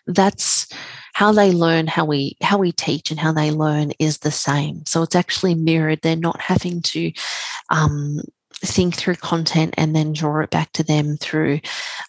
that's 0.06 0.68
how 1.18 1.32
they 1.32 1.50
learn 1.50 1.88
how 1.88 2.04
we 2.04 2.36
how 2.42 2.58
we 2.58 2.70
teach 2.70 3.10
and 3.10 3.18
how 3.18 3.32
they 3.32 3.50
learn 3.50 3.90
is 3.98 4.18
the 4.18 4.30
same. 4.30 4.84
So 4.86 5.02
it's 5.02 5.16
actually 5.16 5.56
mirrored. 5.56 6.00
They're 6.02 6.14
not 6.14 6.40
having 6.40 6.80
to 6.82 7.10
um, 7.70 8.20
think 8.54 8.94
through 8.94 9.14
content 9.16 9.74
and 9.76 9.94
then 9.94 10.12
draw 10.12 10.40
it 10.40 10.50
back 10.50 10.72
to 10.72 10.82
them 10.82 11.16
through 11.16 11.60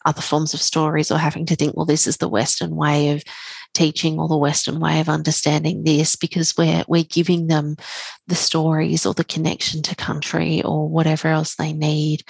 other 0.06 0.22
forms 0.22 0.54
of 0.54 0.62
stories 0.62 1.12
or 1.12 1.18
having 1.18 1.46
to 1.46 1.56
think 1.56 1.76
well 1.76 1.86
this 1.86 2.08
is 2.08 2.18
the 2.18 2.28
western 2.28 2.76
way 2.76 3.10
of 3.12 3.24
teaching 3.74 4.20
or 4.20 4.28
the 4.28 4.38
Western 4.38 4.80
way 4.80 5.00
of 5.00 5.10
understanding 5.10 5.84
this 5.84 6.16
because 6.16 6.58
we're 6.58 6.84
we're 6.88 7.04
giving 7.04 7.48
them 7.48 7.76
the 8.28 8.36
stories 8.36 9.06
or 9.06 9.14
the 9.14 9.24
connection 9.24 9.82
to 9.84 9.96
country 9.96 10.62
or 10.64 10.90
whatever 10.90 11.28
else 11.28 11.56
they 11.56 11.74
need 11.74 12.24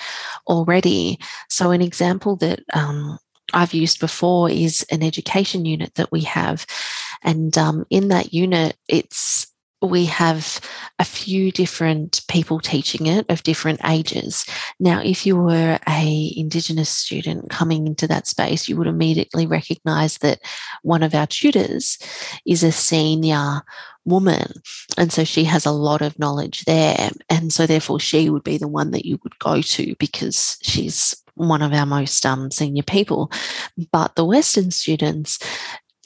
already. 0.48 1.18
So 1.50 1.72
an 1.72 1.82
example 1.82 2.36
that 2.38 2.62
um, 2.74 3.18
I've 3.54 3.74
used 3.74 4.00
before 4.00 4.50
is 4.50 4.86
an 4.92 5.04
education 5.04 5.66
unit 5.66 5.96
that 5.96 6.12
we 6.12 6.22
have. 6.22 6.66
And 7.24 7.58
um, 7.58 7.86
in 7.90 8.10
that 8.10 8.34
unit, 8.34 8.78
it's 8.88 9.49
we 9.82 10.06
have 10.06 10.60
a 11.00 11.06
few 11.06 11.52
different 11.52 12.22
people 12.28 12.60
teaching 12.60 13.06
it 13.06 13.26
of 13.30 13.44
different 13.44 13.80
ages. 13.86 14.46
Now, 14.80 15.02
if 15.02 15.26
you 15.26 15.38
were 15.38 15.80
a 15.88 16.34
Indigenous 16.36 16.90
student 16.90 17.50
coming 17.50 17.88
into 17.88 18.08
that 18.08 18.28
space, 18.28 18.68
you 18.68 18.76
would 18.78 18.88
immediately 18.88 19.46
recognize 19.46 20.18
that 20.18 20.40
one 20.84 21.04
of 21.04 21.16
our 21.16 21.28
tutors 21.28 21.98
is 22.46 22.64
a 22.64 22.72
senior 22.72 23.62
woman. 24.06 24.52
And 24.98 25.14
so 25.14 25.24
she 25.24 25.44
has 25.46 25.66
a 25.66 25.72
lot 25.72 26.02
of 26.02 26.20
knowledge 26.20 26.66
there. 26.66 27.10
And 27.30 27.54
so 27.54 27.66
therefore 27.66 28.00
she 28.00 28.30
would 28.30 28.44
be 28.44 28.58
the 28.58 28.68
one 28.68 28.92
that 28.92 29.06
you 29.06 29.20
would 29.24 29.38
go 29.40 29.62
to 29.62 29.96
because 29.96 30.58
she's 30.62 31.16
one 31.36 31.62
of 31.62 31.72
our 31.72 31.86
most 31.86 32.26
um, 32.26 32.52
senior 32.52 32.84
people. 32.84 33.32
But 33.92 34.16
the 34.16 34.26
Western 34.26 34.72
students 34.72 35.40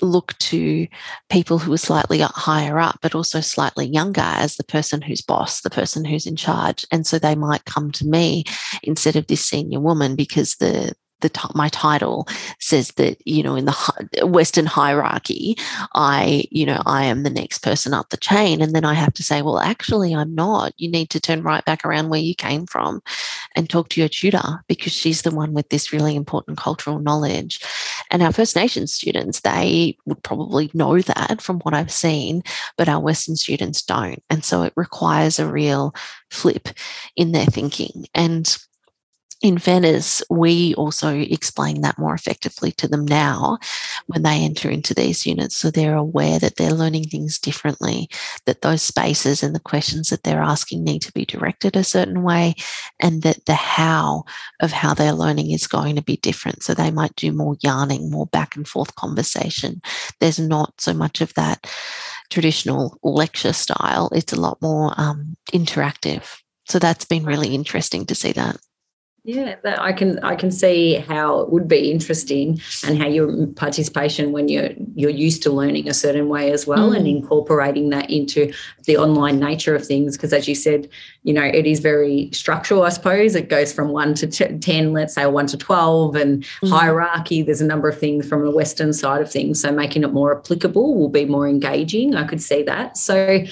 look 0.02 0.38
to 0.40 0.88
people 1.30 1.60
who 1.60 1.72
are 1.74 1.78
slightly 1.78 2.20
higher 2.20 2.80
up, 2.80 3.00
but 3.02 3.16
also 3.16 3.42
slightly 3.42 3.86
younger 3.86 4.22
as 4.22 4.56
the 4.56 4.64
person 4.64 5.02
who's 5.02 5.22
boss, 5.22 5.62
the 5.62 5.70
person 5.70 6.04
who's 6.04 6.26
in 6.26 6.36
charge. 6.36 6.86
And 6.92 7.06
so 7.06 7.20
they 7.20 7.36
might 7.36 7.66
come 7.66 7.92
to 7.92 8.08
me 8.08 8.44
instead 8.82 9.16
of 9.16 9.28
this 9.28 9.46
senior 9.46 9.80
woman 9.80 10.16
because 10.16 10.56
the 10.56 10.94
the 11.24 11.52
my 11.56 11.70
title 11.70 12.28
says 12.60 12.90
that 12.92 13.18
you 13.26 13.42
know 13.42 13.56
in 13.56 13.66
the 13.66 14.28
western 14.28 14.68
hierarchy 14.68 15.56
i 15.96 16.44
you 16.52 16.66
know 16.66 16.82
i 16.86 17.04
am 17.06 17.24
the 17.24 17.30
next 17.30 17.60
person 17.60 17.94
up 17.94 18.10
the 18.10 18.18
chain. 18.18 18.62
And 18.62 18.76
then 18.76 18.86
i 18.86 18.94
have 18.94 19.14
to 19.14 19.24
say 19.24 19.42
well 19.42 19.60
actually 19.60 20.14
i'm 20.14 20.36
not. 20.36 20.74
You 20.78 20.90
need 20.90 21.10
to 21.10 21.20
turn 21.20 21.42
right 21.42 21.66
back 21.66 21.84
around 21.84 22.10
where 22.10 22.20
you 22.20 22.36
came 22.36 22.68
from 22.68 23.02
and 23.56 23.70
talk 23.70 23.90
to 23.90 24.02
your 24.02 24.10
tutor 24.10 24.64
because 24.68 24.94
she's 24.94 25.24
the 25.24 25.32
one 25.32 25.54
with 25.54 25.70
this 25.70 25.92
really 25.92 26.16
important 26.16 26.58
cultural 26.58 27.00
knowledge. 27.00 27.60
And 28.12 28.22
our 28.22 28.32
first 28.32 28.56
nations 28.56 28.94
students 28.94 29.42
they 29.42 29.98
would 30.06 30.22
probably 30.24 30.70
know 30.74 31.02
that 31.02 31.42
from 31.42 31.60
what 31.60 31.74
i've 31.74 31.92
seen 31.92 32.44
but 32.78 32.90
our 32.90 33.00
western 33.00 33.36
students 33.36 33.82
don't. 33.82 34.24
And 34.30 34.44
so 34.44 34.64
it 34.64 34.74
requires 34.76 35.40
a 35.40 35.48
real 35.48 35.94
flip 36.30 36.70
in 37.16 37.32
their 37.32 37.46
thinking. 37.46 38.06
And 38.14 38.58
in 39.44 39.58
fairness, 39.58 40.24
we 40.30 40.74
also 40.76 41.20
explain 41.20 41.82
that 41.82 42.00
more 42.00 42.14
effectively 42.14 42.72
to 42.72 42.88
them 42.88 43.06
now 43.06 43.58
when 44.08 44.24
they 44.24 44.38
enter 44.38 44.70
into 44.70 44.94
these 44.94 45.26
units. 45.26 45.58
So 45.58 45.70
they're 45.70 45.98
aware 45.98 46.40
that 46.40 46.56
they're 46.56 46.72
learning 46.72 47.04
things 47.04 47.40
differently, 47.40 48.10
that 48.46 48.62
those 48.62 48.82
spaces 48.82 49.44
and 49.44 49.54
the 49.54 49.60
questions 49.60 50.08
that 50.10 50.24
they're 50.24 50.42
asking 50.42 50.86
need 50.86 51.02
to 51.02 51.12
be 51.12 51.26
directed 51.26 51.76
a 51.76 51.84
certain 51.84 52.24
way, 52.24 52.56
and 53.02 53.22
that 53.24 53.46
the 53.46 53.54
how 53.54 54.24
of 54.62 54.72
how 54.72 54.94
they're 54.94 55.12
learning 55.12 55.52
is 55.52 55.68
going 55.68 55.98
to 55.98 56.02
be 56.02 56.16
different. 56.18 56.64
So 56.64 56.74
they 56.74 56.90
might 56.90 57.16
do 57.18 57.34
more 57.34 57.58
yarning, 57.62 58.10
more 58.10 58.28
back 58.28 58.56
and 58.56 58.66
forth 58.66 58.96
conversation. 58.96 59.82
There's 60.22 60.40
not 60.40 60.80
so 60.80 60.94
much 60.94 61.20
of 61.20 61.34
that 61.34 61.70
traditional 62.30 62.98
lecture 63.04 63.54
style, 63.54 64.10
it's 64.14 64.32
a 64.32 64.40
lot 64.40 64.62
more 64.62 64.94
um, 64.96 65.36
interactive. 65.52 66.40
So 66.70 66.80
that's 66.80 67.04
been 67.04 67.26
really 67.26 67.54
interesting 67.54 68.06
to 68.06 68.16
see 68.16 68.32
that. 68.32 68.56
Yeah, 69.26 69.56
that 69.64 69.82
I 69.82 69.94
can 69.94 70.20
I 70.20 70.36
can 70.36 70.52
see 70.52 70.96
how 70.96 71.40
it 71.40 71.50
would 71.50 71.66
be 71.66 71.90
interesting 71.90 72.60
and 72.86 72.98
how 72.98 73.08
your 73.08 73.48
participation 73.48 74.34
when 74.34 74.50
you're 74.50 74.72
you're 74.96 75.10
used 75.10 75.42
to 75.44 75.50
learning 75.50 75.88
a 75.88 75.94
certain 75.94 76.28
way 76.28 76.52
as 76.52 76.68
well 76.68 76.92
mm. 76.92 76.98
and 76.98 77.08
incorporating 77.08 77.90
that 77.92 78.10
into 78.10 78.52
the 78.84 78.98
online 78.98 79.40
nature 79.40 79.76
of 79.76 79.88
things 79.88 80.18
because 80.18 80.34
as 80.34 80.46
you 80.50 80.56
said, 80.56 80.90
you 81.24 81.34
know, 81.34 81.42
it 81.42 81.66
is 81.66 81.80
very 81.80 82.32
structural, 82.34 82.84
I 82.84 82.90
suppose. 82.90 83.34
It 83.34 83.48
goes 83.48 83.72
from 83.72 83.94
1 83.94 84.14
to 84.16 84.28
10, 84.28 84.92
let's 84.92 85.14
say 85.14 85.26
1 85.26 85.48
to 85.48 85.58
12 85.58 86.16
and 86.18 86.44
mm. 86.44 86.70
hierarchy, 86.70 87.42
there's 87.44 87.62
a 87.62 87.66
number 87.66 87.88
of 87.88 87.98
things 87.98 88.28
from 88.28 88.44
the 88.44 88.52
western 88.52 88.92
side 88.92 89.22
of 89.22 89.32
things, 89.32 89.62
so 89.62 89.72
making 89.72 90.04
it 90.04 90.12
more 90.12 90.38
applicable 90.38 90.98
will 90.98 91.08
be 91.08 91.24
more 91.24 91.48
engaging. 91.48 92.14
I 92.14 92.26
could 92.28 92.42
see 92.42 92.62
that. 92.64 92.98
So 92.98 93.46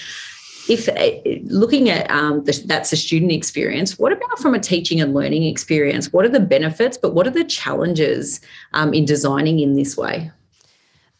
if 0.71 0.87
uh, 0.87 1.39
looking 1.43 1.89
at 1.89 2.09
um, 2.09 2.43
the, 2.45 2.63
that's 2.65 2.93
a 2.93 2.97
student 2.97 3.31
experience, 3.31 3.99
what 3.99 4.13
about 4.13 4.39
from 4.39 4.55
a 4.55 4.59
teaching 4.59 5.01
and 5.01 5.13
learning 5.13 5.43
experience? 5.43 6.13
What 6.13 6.23
are 6.23 6.29
the 6.29 6.39
benefits, 6.39 6.97
but 6.97 7.13
what 7.13 7.27
are 7.27 7.31
the 7.31 7.43
challenges 7.43 8.39
um, 8.73 8.93
in 8.93 9.03
designing 9.03 9.59
in 9.59 9.75
this 9.75 9.97
way? 9.97 10.31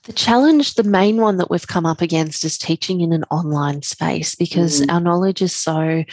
The 0.04 0.14
challenge, 0.14 0.76
the 0.76 0.84
main 0.84 1.18
one 1.18 1.38
that 1.38 1.52
we've 1.52 1.68
come 1.68 1.86
up 1.86 2.02
against 2.02 2.46
is 2.46 2.58
teaching 2.58 3.02
in 3.02 3.12
an 3.12 3.26
online 3.26 3.82
space 3.82 4.36
because 4.36 4.82
mm. 4.82 4.92
our 4.92 5.02
knowledge 5.02 5.42
is 5.42 5.54
so 5.54 6.06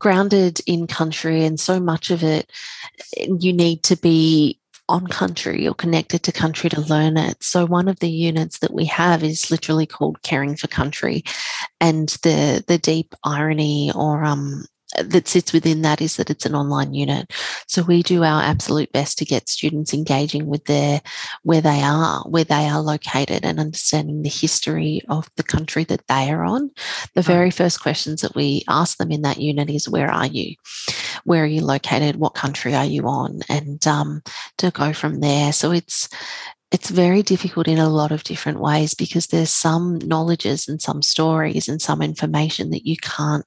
grounded 0.00 0.60
in 0.66 0.88
country 0.88 1.44
and 1.44 1.60
so 1.60 1.78
much 1.78 2.10
of 2.10 2.24
it 2.24 2.50
you 3.16 3.52
need 3.52 3.84
to 3.84 3.94
be 3.94 4.58
on 4.92 5.06
country 5.06 5.66
or 5.66 5.74
connected 5.74 6.22
to 6.22 6.32
country 6.32 6.68
to 6.68 6.82
learn 6.82 7.16
it. 7.16 7.42
So 7.42 7.64
one 7.66 7.88
of 7.88 7.98
the 8.00 8.10
units 8.10 8.58
that 8.58 8.74
we 8.74 8.84
have 8.84 9.24
is 9.24 9.50
literally 9.50 9.86
called 9.86 10.22
Caring 10.22 10.54
for 10.54 10.68
Country, 10.68 11.24
and 11.80 12.10
the 12.22 12.62
the 12.68 12.76
deep 12.76 13.14
irony 13.24 13.90
or 13.94 14.22
um, 14.22 14.66
that 14.98 15.28
sits 15.28 15.54
within 15.54 15.80
that 15.82 16.02
is 16.02 16.16
that 16.16 16.28
it's 16.28 16.44
an 16.44 16.54
online 16.54 16.92
unit. 16.92 17.32
So 17.66 17.82
we 17.82 18.02
do 18.02 18.22
our 18.22 18.42
absolute 18.42 18.92
best 18.92 19.16
to 19.18 19.24
get 19.24 19.48
students 19.48 19.94
engaging 19.94 20.46
with 20.46 20.66
their 20.66 21.00
where 21.42 21.62
they 21.62 21.80
are, 21.80 22.22
where 22.28 22.44
they 22.44 22.68
are 22.68 22.82
located, 22.82 23.46
and 23.46 23.58
understanding 23.58 24.22
the 24.22 24.28
history 24.28 25.00
of 25.08 25.26
the 25.36 25.42
country 25.42 25.84
that 25.84 26.06
they 26.08 26.30
are 26.30 26.44
on. 26.44 26.70
The 27.14 27.22
very 27.22 27.50
first 27.50 27.80
questions 27.80 28.20
that 28.20 28.34
we 28.34 28.62
ask 28.68 28.98
them 28.98 29.10
in 29.10 29.22
that 29.22 29.40
unit 29.40 29.70
is, 29.70 29.88
"Where 29.88 30.10
are 30.10 30.26
you? 30.26 30.56
Where 31.24 31.42
are 31.42 31.46
you 31.46 31.64
located? 31.64 32.16
What 32.16 32.34
country 32.34 32.74
are 32.74 32.84
you 32.84 33.06
on?" 33.06 33.40
And 33.48 33.84
um, 33.86 34.22
to 34.58 34.70
go 34.70 34.92
from 34.92 35.20
there. 35.20 35.52
So 35.52 35.72
it's 35.72 36.08
it's 36.72 36.88
very 36.88 37.22
difficult 37.22 37.68
in 37.68 37.78
a 37.78 37.88
lot 37.88 38.12
of 38.12 38.24
different 38.24 38.58
ways 38.58 38.94
because 38.94 39.26
there's 39.26 39.50
some 39.50 39.98
knowledges 39.98 40.68
and 40.68 40.80
some 40.80 41.02
stories 41.02 41.68
and 41.68 41.82
some 41.82 42.00
information 42.00 42.70
that 42.70 42.86
you 42.86 42.96
can't 42.96 43.44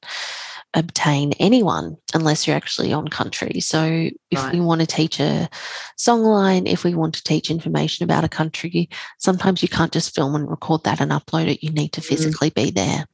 obtain 0.75 1.31
anyone 1.39 1.97
unless 2.13 2.45
you're 2.45 2.55
actually 2.55 2.91
on 2.93 3.07
country. 3.07 3.59
So 3.61 4.09
if 4.29 4.43
right. 4.43 4.53
we 4.53 4.59
want 4.59 4.81
to 4.81 4.87
teach 4.87 5.19
a 5.19 5.49
song 5.95 6.21
line, 6.21 6.67
if 6.67 6.83
we 6.83 6.93
want 6.93 7.15
to 7.15 7.23
teach 7.23 7.49
information 7.49 8.03
about 8.03 8.25
a 8.25 8.29
country, 8.29 8.89
sometimes 9.17 9.63
you 9.63 9.69
can't 9.69 9.93
just 9.93 10.13
film 10.13 10.35
and 10.35 10.49
record 10.49 10.83
that 10.83 10.99
and 10.99 11.11
upload 11.11 11.47
it. 11.47 11.63
You 11.63 11.71
need 11.71 11.93
to 11.93 12.01
mm. 12.01 12.05
physically 12.05 12.51
mm. 12.51 12.55
be 12.55 12.71
there. 12.71 13.05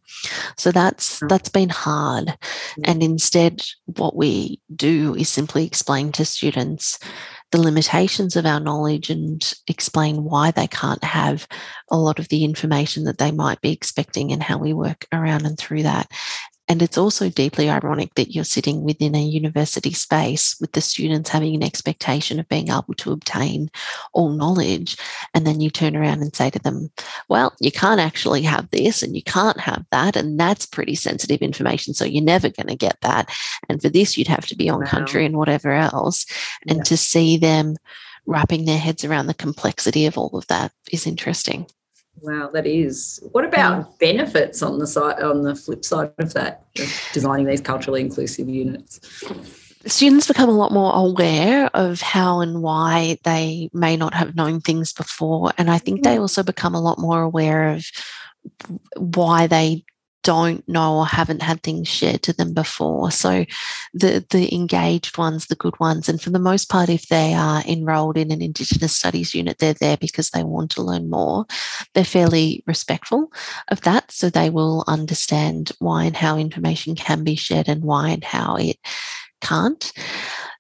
So 0.57 0.71
that's 0.71 1.21
that's 1.29 1.49
been 1.49 1.69
hard. 1.69 2.25
Mm. 2.27 2.35
And 2.85 3.03
instead 3.03 3.61
what 3.85 4.15
we 4.15 4.59
do 4.75 5.15
is 5.15 5.29
simply 5.29 5.65
explain 5.65 6.11
to 6.13 6.25
students 6.25 6.99
the 7.51 7.61
limitations 7.61 8.35
of 8.35 8.45
our 8.45 8.59
knowledge 8.59 9.09
and 9.09 9.53
explain 9.67 10.23
why 10.23 10.51
they 10.51 10.67
can't 10.67 11.03
have 11.03 11.47
a 11.89 11.97
lot 11.97 12.17
of 12.17 12.29
the 12.29 12.45
information 12.45 13.03
that 13.03 13.17
they 13.17 13.31
might 13.31 13.59
be 13.61 13.71
expecting 13.71 14.31
and 14.31 14.41
how 14.41 14.57
we 14.57 14.73
work 14.73 15.05
around 15.11 15.45
and 15.45 15.57
through 15.57 15.83
that. 15.83 16.09
And 16.71 16.81
it's 16.81 16.97
also 16.97 17.27
deeply 17.27 17.69
ironic 17.69 18.15
that 18.15 18.33
you're 18.33 18.45
sitting 18.45 18.83
within 18.83 19.13
a 19.13 19.21
university 19.21 19.91
space 19.91 20.55
with 20.61 20.71
the 20.71 20.79
students 20.79 21.29
having 21.29 21.53
an 21.53 21.63
expectation 21.63 22.39
of 22.39 22.47
being 22.47 22.69
able 22.69 22.93
to 22.95 23.11
obtain 23.11 23.69
all 24.13 24.29
knowledge. 24.29 24.95
And 25.33 25.45
then 25.45 25.59
you 25.59 25.69
turn 25.69 25.97
around 25.97 26.21
and 26.21 26.33
say 26.33 26.49
to 26.49 26.59
them, 26.59 26.89
well, 27.27 27.53
you 27.59 27.73
can't 27.73 27.99
actually 27.99 28.43
have 28.43 28.69
this 28.69 29.03
and 29.03 29.17
you 29.17 29.21
can't 29.21 29.59
have 29.59 29.83
that. 29.91 30.15
And 30.15 30.39
that's 30.39 30.65
pretty 30.65 30.95
sensitive 30.95 31.41
information. 31.41 31.93
So 31.93 32.05
you're 32.05 32.23
never 32.23 32.47
going 32.47 32.67
to 32.67 32.75
get 32.77 32.95
that. 33.01 33.29
And 33.67 33.81
for 33.81 33.89
this, 33.89 34.17
you'd 34.17 34.29
have 34.29 34.45
to 34.45 34.55
be 34.55 34.69
on 34.69 34.79
wow. 34.79 34.85
country 34.85 35.25
and 35.25 35.35
whatever 35.35 35.73
else. 35.73 36.25
And 36.69 36.77
yeah. 36.77 36.83
to 36.83 36.95
see 36.95 37.35
them 37.35 37.75
wrapping 38.25 38.63
their 38.63 38.79
heads 38.79 39.03
around 39.03 39.27
the 39.27 39.33
complexity 39.33 40.05
of 40.05 40.17
all 40.17 40.37
of 40.37 40.47
that 40.47 40.71
is 40.89 41.05
interesting. 41.05 41.67
Wow, 42.21 42.51
that 42.53 42.67
is. 42.67 43.19
What 43.31 43.45
about 43.45 43.85
mm. 43.85 43.99
benefits 43.99 44.61
on 44.61 44.77
the 44.79 44.87
side 44.87 45.21
on 45.21 45.43
the 45.43 45.55
flip 45.55 45.83
side 45.83 46.11
of 46.19 46.33
that, 46.33 46.63
of 46.79 47.09
designing 47.13 47.47
these 47.47 47.61
culturally 47.61 48.01
inclusive 48.01 48.47
units? 48.47 48.99
Students 49.87 50.27
become 50.27 50.49
a 50.49 50.53
lot 50.53 50.71
more 50.71 50.93
aware 50.93 51.69
of 51.73 52.01
how 52.01 52.41
and 52.41 52.61
why 52.61 53.17
they 53.23 53.69
may 53.73 53.97
not 53.97 54.13
have 54.13 54.35
known 54.35 54.61
things 54.61 54.93
before. 54.93 55.51
And 55.57 55.71
I 55.71 55.79
think 55.79 56.03
they 56.03 56.17
mm. 56.17 56.21
also 56.21 56.43
become 56.43 56.75
a 56.75 56.81
lot 56.81 56.99
more 56.99 57.23
aware 57.23 57.69
of 57.69 57.85
why 58.97 59.47
they 59.47 59.83
don't 60.23 60.67
know 60.67 60.97
or 60.97 61.05
haven't 61.05 61.41
had 61.41 61.63
things 61.63 61.87
shared 61.87 62.21
to 62.23 62.33
them 62.33 62.53
before. 62.53 63.11
So 63.11 63.45
the 63.93 64.25
the 64.29 64.53
engaged 64.53 65.17
ones, 65.17 65.47
the 65.47 65.55
good 65.55 65.79
ones, 65.79 66.07
and 66.09 66.21
for 66.21 66.29
the 66.29 66.39
most 66.39 66.69
part, 66.69 66.89
if 66.89 67.07
they 67.07 67.33
are 67.33 67.63
enrolled 67.67 68.17
in 68.17 68.31
an 68.31 68.41
Indigenous 68.41 68.95
studies 68.95 69.33
unit, 69.33 69.57
they're 69.57 69.73
there 69.73 69.97
because 69.97 70.29
they 70.29 70.43
want 70.43 70.71
to 70.71 70.81
learn 70.81 71.09
more. 71.09 71.45
They're 71.93 72.03
fairly 72.03 72.63
respectful 72.67 73.31
of 73.69 73.81
that. 73.81 74.11
So 74.11 74.29
they 74.29 74.49
will 74.49 74.83
understand 74.87 75.71
why 75.79 76.05
and 76.05 76.15
how 76.15 76.37
information 76.37 76.95
can 76.95 77.23
be 77.23 77.35
shared 77.35 77.67
and 77.67 77.83
why 77.83 78.09
and 78.09 78.23
how 78.23 78.55
it 78.57 78.77
can't. 79.41 79.91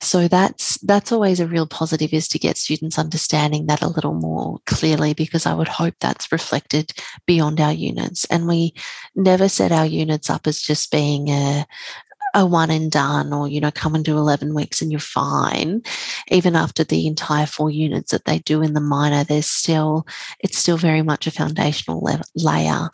So 0.01 0.27
that's 0.27 0.77
that's 0.79 1.11
always 1.11 1.39
a 1.39 1.47
real 1.47 1.67
positive 1.67 2.11
is 2.11 2.27
to 2.29 2.39
get 2.39 2.57
students 2.57 2.97
understanding 2.97 3.67
that 3.67 3.83
a 3.83 3.87
little 3.87 4.15
more 4.15 4.59
clearly 4.65 5.13
because 5.13 5.45
I 5.45 5.53
would 5.53 5.67
hope 5.67 5.93
that's 5.99 6.31
reflected 6.31 6.91
beyond 7.27 7.61
our 7.61 7.71
units. 7.71 8.25
And 8.25 8.47
we 8.47 8.73
never 9.15 9.47
set 9.47 9.71
our 9.71 9.85
units 9.85 10.29
up 10.29 10.47
as 10.47 10.59
just 10.59 10.91
being 10.91 11.29
a 11.29 11.65
a 12.33 12.45
one 12.45 12.71
and 12.71 12.91
done 12.91 13.33
or 13.33 13.47
you 13.47 13.59
know 13.59 13.71
come 13.71 13.93
and 13.93 14.05
do 14.05 14.17
11 14.17 14.53
weeks 14.53 14.81
and 14.81 14.89
you're 14.89 15.01
fine 15.01 15.81
even 16.29 16.55
after 16.55 16.83
the 16.83 17.05
entire 17.05 17.45
four 17.45 17.69
units 17.69 18.11
that 18.11 18.23
they 18.23 18.39
do 18.39 18.61
in 18.61 18.73
the 18.73 18.79
minor 18.79 19.25
there's 19.25 19.47
still 19.47 20.07
it's 20.39 20.57
still 20.57 20.77
very 20.77 21.01
much 21.01 21.27
a 21.27 21.31
foundational 21.31 22.07
layer 22.35 22.89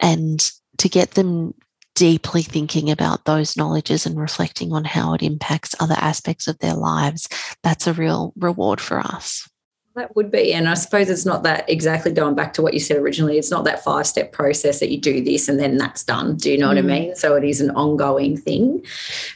and 0.00 0.50
to 0.76 0.90
get 0.90 1.12
them 1.12 1.54
deeply 1.96 2.42
thinking 2.42 2.90
about 2.90 3.24
those 3.24 3.56
knowledges 3.56 4.06
and 4.06 4.20
reflecting 4.20 4.72
on 4.72 4.84
how 4.84 5.14
it 5.14 5.22
impacts 5.22 5.74
other 5.80 5.96
aspects 5.98 6.46
of 6.46 6.58
their 6.60 6.74
lives, 6.74 7.28
that's 7.64 7.88
a 7.88 7.92
real 7.92 8.32
reward 8.36 8.80
for 8.80 9.00
us. 9.00 9.48
That 9.96 10.14
would 10.14 10.30
be. 10.30 10.52
And 10.52 10.68
I 10.68 10.74
suppose 10.74 11.08
it's 11.08 11.24
not 11.24 11.42
that 11.44 11.68
exactly 11.70 12.12
going 12.12 12.34
back 12.34 12.52
to 12.52 12.62
what 12.62 12.74
you 12.74 12.80
said 12.80 12.98
originally, 12.98 13.38
it's 13.38 13.50
not 13.50 13.64
that 13.64 13.82
five 13.82 14.06
step 14.06 14.30
process 14.30 14.78
that 14.80 14.90
you 14.90 15.00
do 15.00 15.24
this 15.24 15.48
and 15.48 15.58
then 15.58 15.78
that's 15.78 16.04
done. 16.04 16.36
Do 16.36 16.52
you 16.52 16.58
know 16.58 16.66
mm. 16.66 16.74
what 16.74 16.78
I 16.78 16.82
mm. 16.82 16.86
mean? 16.86 17.14
So 17.14 17.34
it 17.34 17.44
is 17.44 17.62
an 17.62 17.70
ongoing 17.70 18.36
thing. 18.36 18.84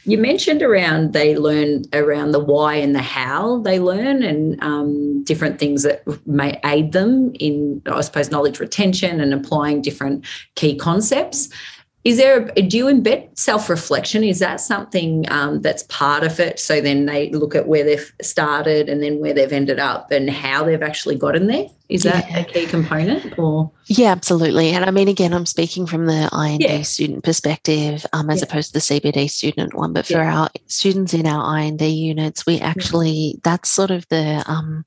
You 0.03 0.19
mentioned 0.19 0.61
around 0.61 1.13
they 1.13 1.35
learn 1.35 1.85
around 1.93 2.31
the 2.31 2.39
why 2.39 2.75
and 2.75 2.93
the 2.93 3.01
how 3.01 3.57
they 3.61 3.79
learn 3.79 4.21
and 4.21 4.63
um, 4.63 5.23
different 5.23 5.57
things 5.57 5.81
that 5.81 6.03
may 6.27 6.59
aid 6.63 6.91
them 6.91 7.31
in, 7.39 7.81
I 7.87 8.01
suppose, 8.01 8.29
knowledge 8.29 8.59
retention 8.59 9.19
and 9.19 9.33
applying 9.33 9.81
different 9.81 10.27
key 10.53 10.75
concepts 10.75 11.49
is 12.03 12.17
there 12.17 12.51
a, 12.55 12.61
do 12.61 12.77
you 12.77 12.85
embed 12.85 13.37
self-reflection? 13.37 14.23
Is 14.23 14.39
that 14.39 14.59
something 14.59 15.25
um, 15.31 15.61
that's 15.61 15.83
part 15.83 16.23
of 16.23 16.39
it? 16.39 16.59
So 16.59 16.81
then 16.81 17.05
they 17.05 17.29
look 17.29 17.55
at 17.55 17.67
where 17.67 17.83
they've 17.83 18.11
started 18.21 18.89
and 18.89 19.03
then 19.03 19.19
where 19.19 19.33
they've 19.33 19.51
ended 19.51 19.79
up 19.79 20.11
and 20.11 20.29
how 20.29 20.63
they've 20.63 20.81
actually 20.81 21.15
gotten 21.15 21.47
there 21.47 21.67
is 21.91 22.03
that 22.03 22.29
yeah. 22.29 22.39
a 22.39 22.45
key 22.45 22.65
component 22.65 23.37
or? 23.37 23.69
Yeah, 23.87 24.11
absolutely. 24.11 24.69
And 24.69 24.85
I 24.85 24.91
mean, 24.91 25.09
again, 25.09 25.33
I'm 25.33 25.45
speaking 25.45 25.85
from 25.85 26.05
the 26.05 26.29
IND 26.31 26.61
yeah. 26.61 26.81
student 26.83 27.25
perspective 27.25 28.05
um, 28.13 28.29
as 28.29 28.39
yeah. 28.39 28.45
opposed 28.45 28.67
to 28.67 28.73
the 28.73 28.79
CBD 28.79 29.29
student 29.29 29.73
one. 29.73 29.91
But 29.91 30.05
for 30.05 30.21
our 30.21 30.49
students 30.67 31.13
in 31.13 31.27
our 31.27 31.57
IND 31.57 31.81
units, 31.81 32.45
we 32.45 32.61
actually, 32.61 33.41
that's 33.43 33.69
sort 33.69 33.91
of 33.91 34.07
the, 34.07 34.41
um, 34.47 34.85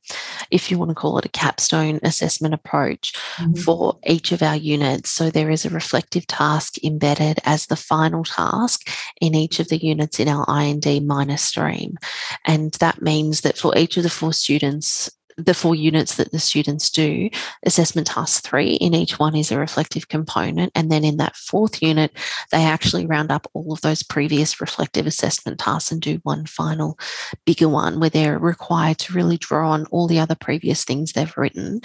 if 0.51 0.71
you 0.71 0.79
want 0.79 0.89
to 0.89 0.95
call 0.95 1.19
it 1.19 1.27
a 1.27 1.29
capstone 1.29 2.01
assessment 2.03 2.55
approach 2.55 3.13
mm-hmm. 3.37 3.53
for 3.53 3.99
each 4.07 4.33
of 4.33 4.43
our 4.43 4.57
units. 4.57 5.11
So 5.11 5.29
there 5.29 5.51
is 5.51 5.67
a 5.67 5.71
reflective 5.71 6.27
task 6.27 6.83
embedded 6.83 7.39
as 7.45 7.67
the 7.67 7.77
final 7.77 8.25
task 8.25 8.89
in 9.21 9.35
each 9.35 9.61
of 9.61 9.69
the 9.69 9.85
units 9.85 10.19
in 10.19 10.29
our 10.29 10.47
IND 10.49 11.07
minor 11.07 11.37
stream. 11.37 11.99
And 12.47 12.73
that 12.75 13.03
means 13.03 13.43
that 13.43 13.59
for 13.59 13.77
each 13.77 13.99
of 13.99 14.05
the 14.05 14.11
four 14.11 14.33
students, 14.33 15.11
the 15.37 15.55
four 15.55 15.75
units 15.75 16.17
that 16.17 16.33
the 16.33 16.39
students 16.39 16.91
do, 16.91 17.29
assessment 17.65 18.07
task 18.07 18.45
three 18.45 18.75
in 18.75 18.95
each 18.95 19.19
one 19.19 19.35
is 19.35 19.51
a 19.51 19.59
reflective 19.59 20.09
component. 20.09 20.73
And 20.75 20.91
then 20.91 21.05
in 21.05 21.17
that 21.19 21.37
fourth 21.37 21.83
unit, 21.83 22.13
they 22.53 22.65
actually 22.65 23.07
round 23.07 23.31
up 23.31 23.47
all 23.55 23.73
of 23.73 23.81
those 23.81 24.03
previous 24.03 24.61
reflective 24.61 25.07
assessment 25.07 25.59
tasks 25.59 25.91
and 25.91 26.01
do 26.01 26.21
one 26.23 26.47
final 26.47 26.99
bigger 27.45 27.69
one 27.69 28.01
where 28.01 28.11
they're 28.11 28.39
required 28.39 28.99
to 28.99 29.13
really 29.13 29.37
draw 29.37 29.71
on 29.71 29.87
all 29.87 30.07
the 30.07 30.19
other 30.19 30.35
previous 30.35 30.85
things 30.85 31.13
they've 31.13 31.37
written 31.37 31.81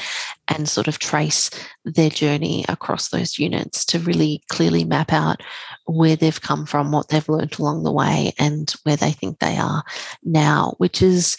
and 0.48 0.70
sort 0.70 0.88
of 0.88 1.00
trace 1.00 1.50
their 1.86 2.10
journey 2.10 2.66
across 2.70 3.10
those 3.10 3.40
units 3.40 3.86
to 3.86 4.00
really 4.00 4.44
clearly 4.50 4.84
map 4.84 5.12
out 5.12 5.42
where 5.86 6.16
they've 6.16 6.42
come 6.42 6.66
from, 6.66 6.92
what 6.92 7.10
they've 7.10 7.30
learned 7.30 7.58
along 7.60 7.84
the 7.84 7.92
way, 7.92 8.34
and 8.38 8.74
where 8.84 8.96
they 8.96 9.12
think 9.12 9.40
they 9.40 9.58
are 9.58 9.84
now, 10.24 10.74
which 10.78 11.02
is 11.02 11.38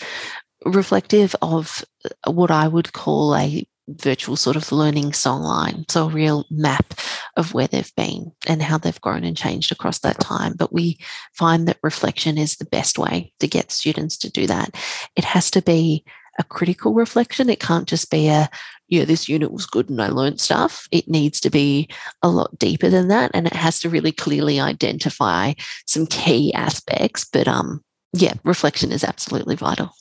reflective 0.64 1.35
of 1.43 1.85
uh, 2.05 2.31
what 2.31 2.50
I 2.50 2.69
would 2.69 2.93
call 2.93 3.35
a 3.35 3.67
virtual 3.88 4.37
sort 4.37 4.57
of 4.57 4.71
learning 4.73 5.11
songline. 5.11 5.90
So 5.90 6.07
a 6.07 6.11
real 6.11 6.47
map 6.50 6.95
of 7.37 7.55
where 7.55 7.67
they've 7.67 7.95
been 7.97 8.33
and 8.47 8.62
how 8.62 8.79
they've 8.79 9.00
grown 9.00 9.25
and 9.25 9.37
changed 9.37 9.73
across 9.73 10.00
that 10.00 10.21
time. 10.21 10.55
But 10.57 10.73
we 10.73 10.99
find 11.35 11.67
that 11.67 11.79
reflection 11.83 12.38
is 12.38 12.57
the 12.57 12.67
best 12.67 12.99
way 12.99 13.33
to 13.40 13.49
get 13.49 13.73
students 13.73 14.17
to 14.19 14.31
do 14.31 14.47
that. 14.47 14.75
It 15.17 15.25
has 15.25 15.50
to 15.52 15.62
be 15.62 16.05
a 16.38 16.45
critical 16.45 16.95
reflection. 16.95 17.50
It 17.50 17.61
can't 17.61 17.88
just 17.88 18.11
be 18.11 18.29
a, 18.29 18.49
yeah, 18.88 19.05
this 19.05 19.29
unit 19.29 19.52
was 19.52 19.67
good 19.67 19.90
and 19.90 20.00
I 20.00 20.09
learned 20.09 20.40
stuff. 20.40 20.87
It 20.90 21.09
needs 21.09 21.40
to 21.40 21.50
be 21.50 21.88
a 22.23 22.29
lot 22.29 22.59
deeper 22.59 22.88
than 22.88 23.09
that. 23.09 23.31
And 23.35 23.47
it 23.47 23.55
has 23.55 23.81
to 23.81 23.90
really 23.90 24.12
clearly 24.12 24.61
identify 24.61 25.55
some 25.87 26.06
key 26.06 26.52
aspects. 26.54 27.25
But 27.25 27.49
um, 27.49 27.85
yeah, 28.13 28.35
reflection 28.45 28.93
is 28.93 29.04
absolutely 29.04 29.56
vital. 29.56 29.93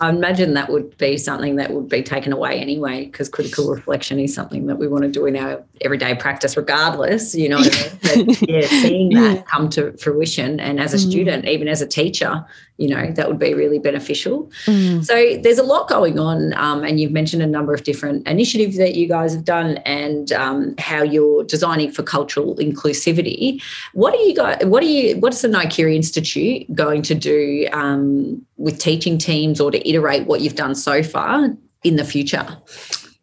I 0.00 0.08
imagine 0.08 0.54
that 0.54 0.70
would 0.70 0.98
be 0.98 1.16
something 1.16 1.54
that 1.56 1.72
would 1.72 1.88
be 1.88 2.02
taken 2.02 2.32
away 2.32 2.58
anyway, 2.58 3.04
because 3.04 3.28
critical 3.28 3.70
reflection 3.70 4.18
is 4.18 4.34
something 4.34 4.66
that 4.66 4.74
we 4.76 4.88
want 4.88 5.04
to 5.04 5.10
do 5.10 5.24
in 5.24 5.36
our 5.36 5.62
everyday 5.82 6.16
practice, 6.16 6.56
regardless. 6.56 7.32
You 7.34 7.50
know, 7.50 7.58
I 7.58 7.62
mean? 7.62 8.26
but, 8.26 8.48
yeah, 8.48 8.66
seeing 8.66 9.10
that 9.10 9.46
come 9.46 9.68
to 9.70 9.96
fruition, 9.98 10.58
and 10.58 10.80
as 10.80 10.94
a 10.94 10.96
mm. 10.96 11.08
student, 11.08 11.44
even 11.44 11.68
as 11.68 11.80
a 11.80 11.86
teacher, 11.86 12.44
you 12.76 12.88
know, 12.88 13.10
that 13.12 13.28
would 13.28 13.38
be 13.38 13.54
really 13.54 13.78
beneficial. 13.78 14.50
Mm. 14.66 15.04
So 15.04 15.36
there's 15.42 15.58
a 15.58 15.62
lot 15.62 15.88
going 15.88 16.18
on, 16.18 16.52
um, 16.54 16.82
and 16.82 16.98
you've 16.98 17.12
mentioned 17.12 17.42
a 17.42 17.46
number 17.46 17.72
of 17.72 17.84
different 17.84 18.26
initiatives 18.26 18.76
that 18.78 18.96
you 18.96 19.06
guys 19.06 19.32
have 19.32 19.44
done, 19.44 19.76
and 19.78 20.32
um, 20.32 20.74
how 20.78 21.02
you're 21.02 21.44
designing 21.44 21.92
for 21.92 22.02
cultural 22.02 22.56
inclusivity. 22.56 23.62
What 23.92 24.12
are 24.14 24.22
you 24.22 24.34
guys? 24.34 24.64
What 24.64 24.82
are 24.82 24.86
you? 24.86 25.16
What's 25.18 25.42
the 25.42 25.48
NIKERI 25.48 25.94
Institute 25.94 26.74
going 26.74 27.02
to 27.02 27.14
do 27.14 27.68
um, 27.72 28.44
with 28.56 28.78
teaching 28.78 29.18
teams, 29.18 29.60
or 29.60 29.70
to 29.70 29.88
iterate 29.88 30.26
what 30.26 30.40
you've 30.40 30.56
done 30.56 30.74
so 30.74 31.02
far 31.02 31.50
in 31.84 31.96
the 31.96 32.04
future? 32.04 32.46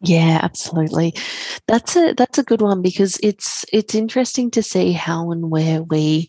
Yeah, 0.00 0.40
absolutely. 0.42 1.14
That's 1.68 1.94
a 1.94 2.14
that's 2.14 2.38
a 2.38 2.42
good 2.42 2.62
one 2.62 2.80
because 2.80 3.20
it's 3.22 3.64
it's 3.72 3.94
interesting 3.94 4.50
to 4.52 4.62
see 4.62 4.92
how 4.92 5.30
and 5.30 5.50
where 5.50 5.82
we 5.82 6.28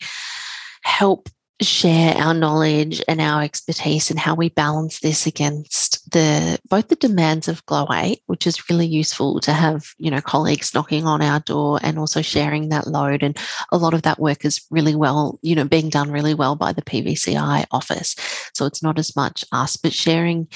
help 0.84 1.30
share 1.64 2.16
our 2.16 2.34
knowledge 2.34 3.02
and 3.08 3.22
our 3.22 3.42
expertise 3.42 4.10
and 4.10 4.20
how 4.20 4.36
we 4.36 4.50
balance 4.50 5.00
this 5.00 5.26
against 5.26 6.12
the 6.12 6.60
both 6.70 6.90
the 6.90 6.96
demands 6.96 7.48
of 7.48 7.66
glow 7.66 7.88
8 7.92 8.22
which 8.28 8.46
is 8.46 8.70
really 8.70 8.86
useful 8.86 9.40
to 9.40 9.52
have 9.54 9.94
you 9.98 10.12
know 10.12 10.22
colleagues 10.22 10.74
knocking 10.74 11.06
on 11.06 11.22
our 11.22 11.40
door 11.40 11.80
and 11.82 11.98
also 11.98 12.22
sharing 12.22 12.70
that 12.70 12.88
load. 12.88 13.24
And 13.24 13.38
a 13.72 13.78
lot 13.78 13.94
of 13.94 14.04
that 14.04 14.20
work 14.20 14.46
is 14.46 14.66
really 14.70 14.96
well 14.96 15.40
you 15.42 15.56
know 15.56 15.66
being 15.66 15.90
done 15.90 16.12
really 16.12 16.34
well 16.34 16.56
by 16.56 16.74
the 16.74 16.82
pvci 16.82 17.66
office. 17.72 18.16
So 18.54 18.66
it's 18.66 18.84
not 18.84 19.00
as 19.00 19.16
much 19.16 19.44
us 19.52 19.78
but 19.78 19.94
sharing 19.94 20.48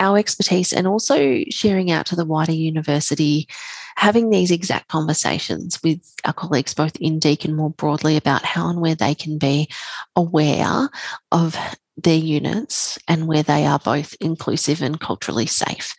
our 0.00 0.18
expertise 0.18 0.72
and 0.72 0.86
also 0.86 1.42
sharing 1.50 1.90
out 1.90 2.06
to 2.06 2.16
the 2.16 2.24
wider 2.24 2.52
university 2.52 3.48
having 3.96 4.30
these 4.30 4.50
exact 4.50 4.88
conversations 4.88 5.80
with 5.82 6.00
our 6.24 6.32
colleagues, 6.32 6.74
both 6.74 6.96
in 6.96 7.18
Deakin 7.18 7.54
more 7.54 7.70
broadly, 7.70 8.16
about 8.16 8.44
how 8.44 8.68
and 8.68 8.80
where 8.80 8.94
they 8.94 9.14
can 9.14 9.38
be 9.38 9.68
aware 10.16 10.88
of 11.30 11.56
their 11.96 12.16
units 12.16 12.98
and 13.08 13.26
where 13.26 13.42
they 13.42 13.66
are 13.66 13.78
both 13.78 14.14
inclusive 14.20 14.82
and 14.82 15.00
culturally 15.00 15.46
safe. 15.46 15.94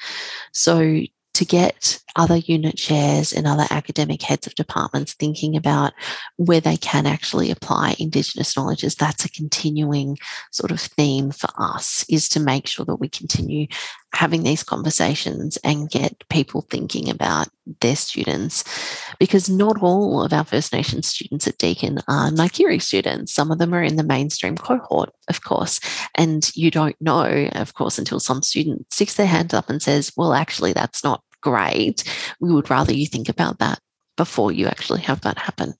So, 0.52 1.02
to 1.34 1.46
get 1.46 2.00
other 2.16 2.38
unit 2.38 2.78
chairs 2.78 3.34
and 3.34 3.48
other 3.48 3.66
academic 3.72 4.22
heads 4.22 4.46
of 4.46 4.54
departments 4.54 5.14
thinking 5.14 5.56
about 5.56 5.94
where 6.38 6.62
they 6.62 6.78
can 6.78 7.08
actually 7.08 7.50
apply 7.50 7.96
Indigenous 7.98 8.56
knowledges. 8.56 8.96
That's 8.96 9.26
a 9.26 9.32
continuing 9.32 10.18
sort 10.52 10.72
of 10.72 10.80
theme 10.80 11.32
for 11.32 11.50
us 11.58 12.06
is 12.08 12.30
to 12.30 12.40
make 12.40 12.68
sure 12.68 12.86
that 12.86 12.98
we 12.98 13.10
continue 13.10 13.66
having 14.14 14.44
these 14.44 14.64
conversations 14.64 15.58
and 15.64 15.90
get 15.90 16.28
people 16.30 16.62
thinking 16.70 17.10
about 17.10 17.48
their 17.82 17.96
students 17.96 18.64
because 19.20 19.50
not 19.50 19.82
all 19.82 20.24
of 20.24 20.34
our 20.34 20.44
First 20.44 20.72
Nations 20.72 21.08
students 21.08 21.48
at 21.48 21.58
Deakin 21.58 22.00
are 22.08 22.30
NIKERI 22.30 22.82
students. 22.82 23.34
Some 23.34 23.52
of 23.52 23.58
them 23.58 23.74
are 23.74 23.84
in 23.84 23.96
the 23.96 24.04
mainstream 24.04 24.56
cohort, 24.56 25.10
of 25.30 25.44
course. 25.44 25.80
And 26.16 26.50
you 26.56 26.70
don't 26.70 27.00
know, 27.02 27.50
of 27.54 27.74
course, 27.74 27.98
until 27.98 28.20
some 28.20 28.44
student 28.44 28.92
sticks 28.94 29.16
their 29.16 29.26
hand 29.26 29.54
up 29.54 29.70
and 29.70 29.82
says, 29.82 30.12
well, 30.16 30.34
actually, 30.34 30.74
that's 30.74 31.04
not 31.04 31.24
great. 31.42 32.04
We 32.40 32.54
would 32.54 32.70
rather 32.70 32.94
you 32.94 33.08
think 33.08 33.30
about 33.30 33.60
that 33.60 33.80
before 34.16 34.52
you 34.52 34.68
actually 34.68 35.02
have 35.02 35.22
that 35.22 35.38
happen. 35.38 35.74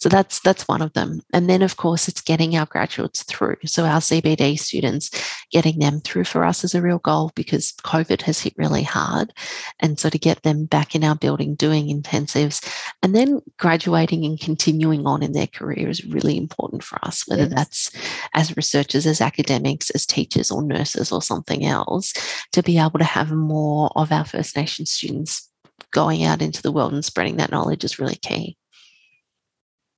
So 0.00 0.08
that's 0.08 0.40
that's 0.40 0.68
one 0.68 0.82
of 0.82 0.92
them. 0.94 1.20
And 1.32 1.48
then 1.48 1.62
of 1.62 1.76
course 1.76 2.08
it's 2.08 2.20
getting 2.20 2.56
our 2.56 2.66
graduates 2.66 3.22
through. 3.24 3.56
So 3.66 3.84
our 3.84 4.00
CBD 4.00 4.58
students, 4.58 5.10
getting 5.50 5.78
them 5.78 6.00
through 6.00 6.24
for 6.24 6.44
us 6.44 6.64
is 6.64 6.74
a 6.74 6.82
real 6.82 6.98
goal 6.98 7.32
because 7.34 7.72
COVID 7.84 8.22
has 8.22 8.40
hit 8.40 8.54
really 8.56 8.82
hard. 8.82 9.32
And 9.80 9.98
so 9.98 10.08
to 10.08 10.18
get 10.18 10.42
them 10.42 10.64
back 10.64 10.94
in 10.94 11.04
our 11.04 11.14
building 11.14 11.54
doing 11.54 11.88
intensives 11.88 12.66
and 13.02 13.14
then 13.14 13.40
graduating 13.58 14.24
and 14.24 14.40
continuing 14.40 15.06
on 15.06 15.22
in 15.22 15.32
their 15.32 15.46
career 15.46 15.88
is 15.88 16.04
really 16.04 16.36
important 16.36 16.82
for 16.82 16.98
us, 17.04 17.24
whether 17.26 17.42
yes. 17.42 17.52
that's 17.54 17.90
as 18.34 18.56
researchers, 18.56 19.06
as 19.06 19.20
academics, 19.20 19.90
as 19.90 20.06
teachers 20.06 20.50
or 20.50 20.62
nurses 20.62 21.12
or 21.12 21.20
something 21.20 21.64
else, 21.64 22.12
to 22.52 22.62
be 22.62 22.78
able 22.78 22.98
to 22.98 23.04
have 23.04 23.30
more 23.30 23.90
of 23.96 24.10
our 24.10 24.24
First 24.24 24.56
Nation 24.56 24.86
students 24.86 25.50
going 25.94 26.24
out 26.24 26.42
into 26.42 26.62
the 26.62 26.72
world 26.72 26.92
and 26.94 27.04
spreading 27.04 27.38
that 27.38 27.52
knowledge 27.52 27.84
is 27.84 27.98
really 28.00 28.16
key. 28.16 28.58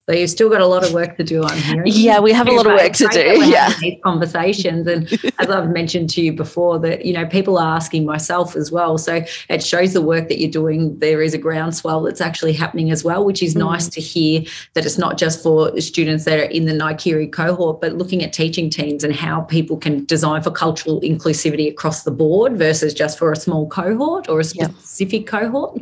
So 0.08 0.14
you've 0.14 0.30
still 0.30 0.48
got 0.48 0.60
a 0.60 0.66
lot 0.66 0.86
of 0.86 0.92
work 0.94 1.16
to 1.16 1.24
do 1.24 1.42
on 1.42 1.56
here. 1.58 1.82
Yeah, 2.06 2.20
we 2.20 2.32
have 2.32 2.46
a 2.46 2.52
lot 2.52 2.66
of 2.66 2.74
work 2.74 2.92
to 2.92 3.08
do. 3.08 3.44
Yeah, 3.44 3.72
these 3.80 3.98
conversations, 4.04 4.86
and 4.86 5.12
as 5.40 5.50
I've 5.50 5.70
mentioned 5.70 6.10
to 6.10 6.20
you 6.20 6.32
before, 6.32 6.78
that 6.78 7.04
you 7.04 7.12
know 7.12 7.26
people 7.26 7.58
are 7.58 7.74
asking 7.74 8.06
myself 8.06 8.54
as 8.54 8.70
well. 8.70 8.98
So 8.98 9.24
it 9.48 9.64
shows 9.64 9.94
the 9.94 10.02
work 10.02 10.28
that 10.28 10.38
you're 10.38 10.50
doing. 10.50 10.96
There 11.00 11.22
is 11.22 11.34
a 11.34 11.38
groundswell 11.38 12.02
that's 12.02 12.20
actually 12.20 12.52
happening 12.52 12.92
as 12.92 13.02
well, 13.02 13.24
which 13.24 13.42
is 13.42 13.56
mm. 13.56 13.60
nice 13.60 13.88
to 13.88 14.00
hear. 14.00 14.42
That 14.74 14.86
it's 14.86 14.98
not 14.98 15.18
just 15.18 15.42
for 15.42 15.80
students 15.80 16.24
that 16.26 16.38
are 16.38 16.44
in 16.44 16.66
the 16.66 16.72
NIKERI 16.72 17.32
cohort, 17.32 17.80
but 17.80 17.94
looking 17.94 18.22
at 18.22 18.32
teaching 18.32 18.70
teams 18.70 19.02
and 19.02 19.12
how 19.12 19.40
people 19.40 19.76
can 19.76 20.04
design 20.04 20.40
for 20.40 20.52
cultural 20.52 21.00
inclusivity 21.00 21.68
across 21.68 22.04
the 22.04 22.12
board 22.12 22.56
versus 22.56 22.94
just 22.94 23.18
for 23.18 23.32
a 23.32 23.36
small 23.36 23.68
cohort 23.68 24.28
or 24.28 24.38
a 24.38 24.44
specific 24.44 25.22
yep. 25.22 25.26
cohort. 25.26 25.80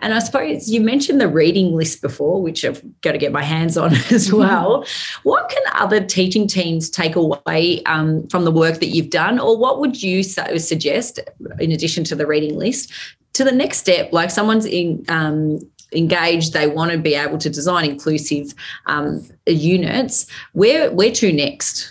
And 0.00 0.14
I 0.14 0.20
suppose 0.20 0.70
you 0.70 0.80
mentioned 0.80 1.20
the 1.20 1.28
reading 1.28 1.74
list 1.74 2.02
before, 2.02 2.40
which 2.40 2.64
I've 2.64 2.82
got 3.00 3.12
to 3.12 3.18
get 3.18 3.32
my 3.32 3.42
hands 3.42 3.76
on 3.76 3.94
as 4.10 4.32
well. 4.32 4.84
what 5.24 5.48
can 5.48 5.62
other 5.74 6.04
teaching 6.04 6.46
teams 6.46 6.88
take 6.88 7.16
away 7.16 7.82
um, 7.84 8.26
from 8.28 8.44
the 8.44 8.52
work 8.52 8.78
that 8.80 8.88
you've 8.88 9.10
done, 9.10 9.38
or 9.38 9.56
what 9.56 9.80
would 9.80 10.02
you 10.02 10.22
suggest, 10.22 11.18
in 11.58 11.72
addition 11.72 12.04
to 12.04 12.14
the 12.14 12.26
reading 12.26 12.56
list, 12.56 12.92
to 13.32 13.44
the 13.44 13.52
next 13.52 13.78
step? 13.78 14.12
Like 14.12 14.30
someone's 14.30 14.66
in. 14.66 15.04
Um, 15.08 15.60
engaged 15.94 16.52
they 16.52 16.66
want 16.66 16.92
to 16.92 16.98
be 16.98 17.14
able 17.14 17.38
to 17.38 17.48
design 17.48 17.88
inclusive 17.88 18.52
um, 18.84 19.26
units 19.46 20.26
where 20.52 20.90
where 20.90 21.10
to 21.10 21.32
next 21.32 21.90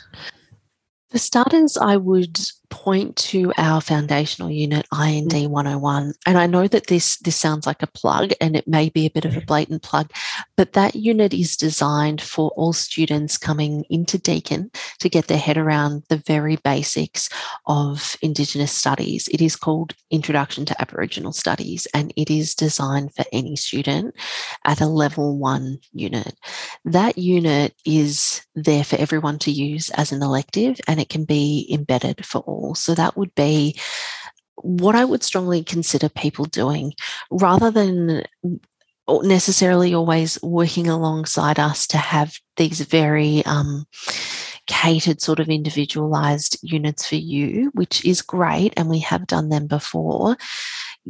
for 1.10 1.18
starters 1.18 1.76
i 1.78 1.98
would 1.98 2.38
point 2.70 3.16
to 3.16 3.54
our 3.58 3.82
foundational 3.82 4.52
unit 4.52 4.86
IND 4.94 5.32
mm. 5.32 5.50
101 5.50 6.14
and 6.26 6.38
I 6.38 6.48
know 6.48 6.68
that 6.68 6.88
this 6.88 7.18
this 7.18 7.36
sounds 7.36 7.66
like 7.66 7.82
a 7.84 7.88
plug 7.88 8.32
and 8.42 8.56
it 8.56 8.68
may 8.68 8.90
be 8.90 9.06
a 9.06 9.12
bit 9.12 9.26
of 9.26 9.36
a 9.36 9.42
mm. 9.42 9.46
blatant 9.46 9.84
plug 9.84 10.12
but 10.56 10.74
that 10.74 10.96
unit 10.96 11.34
is 11.34 11.56
designed 11.56 12.22
for 12.22 12.50
all 12.52 12.74
students 12.74 13.38
coming 13.38 13.86
into 13.90 14.18
Deakin 14.18 14.72
to 15.00 15.10
get 15.10 15.28
their 15.28 15.38
head 15.38 15.58
around 15.58 16.04
the 16.10 16.18
very 16.18 16.58
basics 16.58 17.30
of 17.66 18.16
indigenous 18.22 18.72
studies. 18.72 19.28
It 19.30 19.42
is 19.42 19.56
called 19.56 19.94
Introduction 20.12 20.66
to 20.66 20.82
Aboriginal 20.82 21.32
Studies 21.32 21.88
and 21.94 22.12
it 22.16 22.30
is 22.30 22.56
designed 22.56 23.14
for 23.14 23.26
any 23.32 23.56
student 23.56 24.16
at 24.66 24.82
a 24.82 24.88
level 24.88 25.38
1 25.38 25.80
unit. 25.94 26.36
That 26.86 27.18
unit 27.18 27.74
is 27.86 28.42
there 28.56 28.84
for 28.84 28.96
everyone 28.98 29.40
to 29.40 29.52
use 29.52 29.90
as 29.92 30.12
an 30.12 30.24
elective 30.24 30.80
and 30.88 31.00
it 31.00 31.10
can 31.10 31.26
be 31.26 31.68
embedded 31.72 32.26
for 32.26 32.40
all 32.42 32.57
so 32.76 32.96
that 32.96 33.18
would 33.18 33.34
be 33.36 33.76
what 34.62 34.96
I 34.96 35.06
would 35.06 35.24
strongly 35.24 35.64
consider 35.64 36.10
people 36.10 36.46
doing 36.46 36.94
rather 37.30 37.70
than 37.72 38.24
necessarily 39.22 39.94
always 39.94 40.42
working 40.42 40.88
alongside 40.88 41.60
us 41.60 41.88
to 41.88 41.98
have 41.98 42.38
these 42.58 42.82
very 42.82 43.46
um, 43.46 43.86
catered 44.68 45.22
sort 45.22 45.40
of 45.40 45.50
individualized 45.50 46.58
units 46.62 47.08
for 47.08 47.16
you, 47.16 47.72
which 47.74 48.04
is 48.06 48.22
great. 48.22 48.74
And 48.76 48.90
we 48.90 49.00
have 49.00 49.28
done 49.28 49.50
them 49.50 49.68
before. 49.68 50.38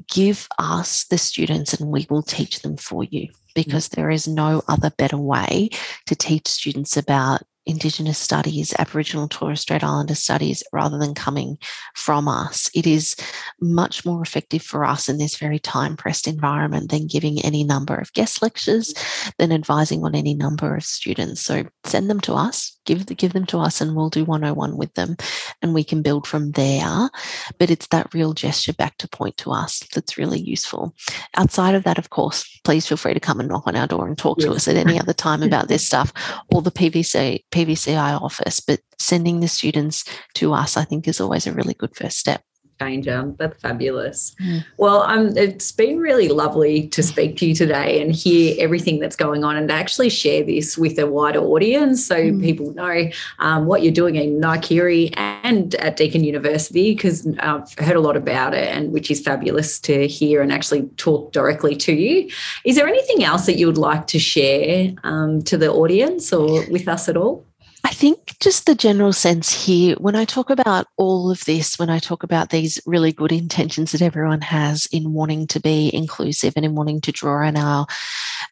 Give 0.07 0.47
us 0.59 1.05
the 1.05 1.17
students 1.17 1.73
and 1.73 1.89
we 1.89 2.05
will 2.09 2.21
teach 2.21 2.61
them 2.61 2.77
for 2.77 3.03
you 3.03 3.29
because 3.55 3.89
there 3.89 4.11
is 4.11 4.27
no 4.27 4.61
other 4.67 4.91
better 4.91 5.17
way 5.17 5.69
to 6.05 6.15
teach 6.15 6.47
students 6.47 6.95
about 6.97 7.41
Indigenous 7.67 8.17
studies, 8.17 8.73
Aboriginal 8.79 9.27
Torres 9.27 9.61
Strait 9.61 9.83
Islander 9.83 10.15
studies, 10.15 10.63
rather 10.71 10.97
than 10.97 11.13
coming 11.13 11.57
from 11.95 12.27
us. 12.27 12.69
It 12.73 12.87
is 12.87 13.15
much 13.61 14.05
more 14.05 14.21
effective 14.21 14.61
for 14.63 14.85
us 14.85 15.09
in 15.09 15.17
this 15.17 15.37
very 15.37 15.59
time 15.59 15.97
pressed 15.97 16.27
environment 16.27 16.89
than 16.89 17.07
giving 17.07 17.39
any 17.41 17.63
number 17.63 17.95
of 17.95 18.13
guest 18.13 18.41
lectures, 18.41 18.93
than 19.37 19.51
advising 19.51 20.03
on 20.03 20.15
any 20.15 20.33
number 20.33 20.75
of 20.75 20.83
students. 20.83 21.41
So 21.41 21.65
send 21.83 22.09
them 22.09 22.21
to 22.21 22.33
us, 22.33 22.79
give, 22.85 23.05
give 23.05 23.33
them 23.33 23.45
to 23.47 23.59
us, 23.59 23.81
and 23.81 23.95
we'll 23.95 24.09
do 24.09 24.25
101 24.25 24.77
with 24.77 24.93
them 24.93 25.17
and 25.61 25.73
we 25.73 25.83
can 25.83 26.01
build 26.01 26.27
from 26.27 26.51
there. 26.51 27.09
But 27.57 27.71
it's 27.71 27.87
that 27.87 28.13
real 28.13 28.33
gesture 28.33 28.73
back 28.73 28.97
to 28.97 29.07
point 29.07 29.37
to 29.37 29.51
us 29.51 29.83
that's 29.93 30.17
really 30.17 30.39
useful. 30.39 30.93
Outside 31.35 31.75
of 31.75 31.83
that, 31.83 31.97
of 31.97 32.09
course, 32.09 32.59
please 32.63 32.87
feel 32.87 32.97
free 32.97 33.13
to 33.13 33.19
come 33.19 33.39
and 33.39 33.49
knock 33.49 33.67
on 33.67 33.75
our 33.75 33.87
door 33.87 34.07
and 34.07 34.17
talk 34.17 34.37
yes. 34.39 34.47
to 34.47 34.53
us 34.53 34.67
at 34.67 34.75
any 34.75 34.99
other 34.99 35.13
time 35.13 35.43
about 35.43 35.67
this 35.67 35.85
stuff 35.87 36.13
or 36.53 36.61
the 36.61 36.71
PVC 36.71 37.43
PVCI 37.51 38.21
office, 38.21 38.59
but 38.59 38.79
sending 38.99 39.39
the 39.39 39.47
students 39.47 40.03
to 40.35 40.53
us, 40.53 40.77
I 40.77 40.83
think, 40.83 41.07
is 41.07 41.21
always 41.21 41.47
a 41.47 41.53
really 41.53 41.73
good 41.73 41.95
first 41.95 42.17
step 42.17 42.41
changer. 42.79 43.33
That's 43.37 43.59
fabulous. 43.61 44.35
Mm. 44.41 44.63
Well, 44.77 45.01
um, 45.03 45.37
it's 45.37 45.71
been 45.71 45.99
really 45.99 46.29
lovely 46.29 46.87
to 46.89 47.03
speak 47.03 47.37
to 47.37 47.47
you 47.47 47.55
today 47.55 48.01
and 48.01 48.13
hear 48.13 48.55
everything 48.59 48.99
that's 48.99 49.15
going 49.15 49.43
on 49.43 49.55
and 49.55 49.71
actually 49.71 50.09
share 50.09 50.43
this 50.43 50.77
with 50.77 50.99
a 50.99 51.07
wider 51.07 51.39
audience 51.39 52.05
so 52.05 52.15
mm. 52.15 52.41
people 52.41 52.73
know 52.73 53.09
um, 53.39 53.65
what 53.65 53.83
you're 53.83 53.93
doing 53.93 54.15
in 54.15 54.39
NIKERI 54.39 55.13
and 55.17 55.75
at 55.75 55.97
Deakin 55.97 56.23
University 56.23 56.93
because 56.93 57.27
I've 57.39 57.73
heard 57.79 57.95
a 57.95 58.01
lot 58.01 58.15
about 58.15 58.53
it 58.53 58.67
and 58.67 58.91
which 58.91 59.09
is 59.11 59.21
fabulous 59.21 59.79
to 59.81 60.07
hear 60.07 60.41
and 60.41 60.51
actually 60.51 60.83
talk 60.97 61.31
directly 61.31 61.75
to 61.77 61.93
you. 61.93 62.29
Is 62.63 62.75
there 62.75 62.87
anything 62.87 63.23
else 63.23 63.45
that 63.45 63.57
you 63.57 63.67
would 63.67 63.77
like 63.77 64.07
to 64.07 64.19
share 64.19 64.93
um, 65.03 65.41
to 65.43 65.57
the 65.57 65.71
audience 65.71 66.31
or 66.33 66.65
with 66.69 66.87
us 66.87 67.09
at 67.09 67.17
all? 67.17 67.43
I 67.87 67.91
think 67.91 68.37
just 68.41 68.65
the 68.65 68.75
general 68.75 69.13
sense 69.13 69.65
here, 69.65 69.95
when 69.95 70.13
I 70.13 70.25
talk 70.25 70.49
about 70.49 70.87
all 70.97 71.31
of 71.31 71.45
this, 71.45 71.79
when 71.79 71.89
I 71.89 71.99
talk 71.99 72.21
about 72.21 72.49
these 72.49 72.81
really 72.85 73.13
good 73.13 73.31
intentions 73.31 73.93
that 73.93 74.01
everyone 74.01 74.41
has 74.41 74.87
in 74.87 75.13
wanting 75.13 75.47
to 75.47 75.61
be 75.61 75.89
inclusive 75.95 76.51
and 76.57 76.65
in 76.65 76.75
wanting 76.75 76.99
to 76.99 77.13
draw 77.13 77.47
on 77.47 77.55
our, 77.55 77.87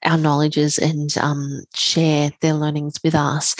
our 0.05 0.17
knowledges 0.17 0.77
and 0.77 1.17
um, 1.17 1.65
share 1.73 2.31
their 2.39 2.53
learnings 2.53 2.97
with 3.03 3.13
us, 3.13 3.57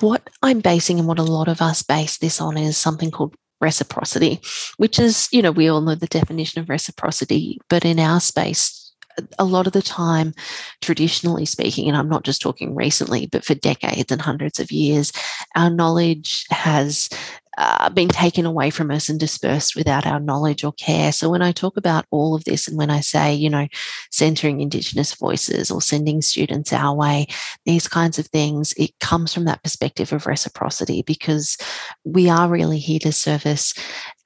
what 0.00 0.28
I'm 0.42 0.58
basing 0.58 0.98
and 0.98 1.06
what 1.06 1.20
a 1.20 1.22
lot 1.22 1.46
of 1.46 1.62
us 1.62 1.84
base 1.84 2.18
this 2.18 2.40
on 2.40 2.56
is 2.56 2.76
something 2.76 3.12
called 3.12 3.36
reciprocity, 3.60 4.40
which 4.78 4.98
is, 4.98 5.28
you 5.30 5.42
know, 5.42 5.52
we 5.52 5.68
all 5.68 5.80
know 5.80 5.94
the 5.94 6.08
definition 6.08 6.60
of 6.60 6.68
reciprocity, 6.68 7.60
but 7.68 7.84
in 7.84 8.00
our 8.00 8.18
space, 8.18 8.77
a 9.38 9.44
lot 9.44 9.66
of 9.66 9.72
the 9.72 9.82
time, 9.82 10.34
traditionally 10.80 11.46
speaking, 11.46 11.88
and 11.88 11.96
I'm 11.96 12.08
not 12.08 12.24
just 12.24 12.40
talking 12.40 12.74
recently, 12.74 13.26
but 13.26 13.44
for 13.44 13.54
decades 13.54 14.12
and 14.12 14.20
hundreds 14.20 14.60
of 14.60 14.70
years, 14.70 15.12
our 15.56 15.70
knowledge 15.70 16.46
has 16.50 17.08
uh, 17.58 17.90
been 17.90 18.08
taken 18.08 18.46
away 18.46 18.70
from 18.70 18.88
us 18.88 19.08
and 19.08 19.18
dispersed 19.18 19.74
without 19.74 20.06
our 20.06 20.20
knowledge 20.20 20.62
or 20.62 20.72
care. 20.74 21.10
So, 21.10 21.28
when 21.28 21.42
I 21.42 21.50
talk 21.50 21.76
about 21.76 22.06
all 22.12 22.36
of 22.36 22.44
this, 22.44 22.68
and 22.68 22.78
when 22.78 22.88
I 22.88 23.00
say, 23.00 23.34
you 23.34 23.50
know, 23.50 23.66
centering 24.12 24.60
Indigenous 24.60 25.12
voices 25.14 25.68
or 25.68 25.82
sending 25.82 26.22
students 26.22 26.72
our 26.72 26.94
way, 26.94 27.26
these 27.66 27.88
kinds 27.88 28.16
of 28.16 28.26
things, 28.28 28.74
it 28.74 28.96
comes 29.00 29.34
from 29.34 29.44
that 29.46 29.64
perspective 29.64 30.12
of 30.12 30.26
reciprocity 30.26 31.02
because 31.02 31.58
we 32.04 32.28
are 32.28 32.48
really 32.48 32.78
here 32.78 32.98
to 33.00 33.12
service 33.12 33.74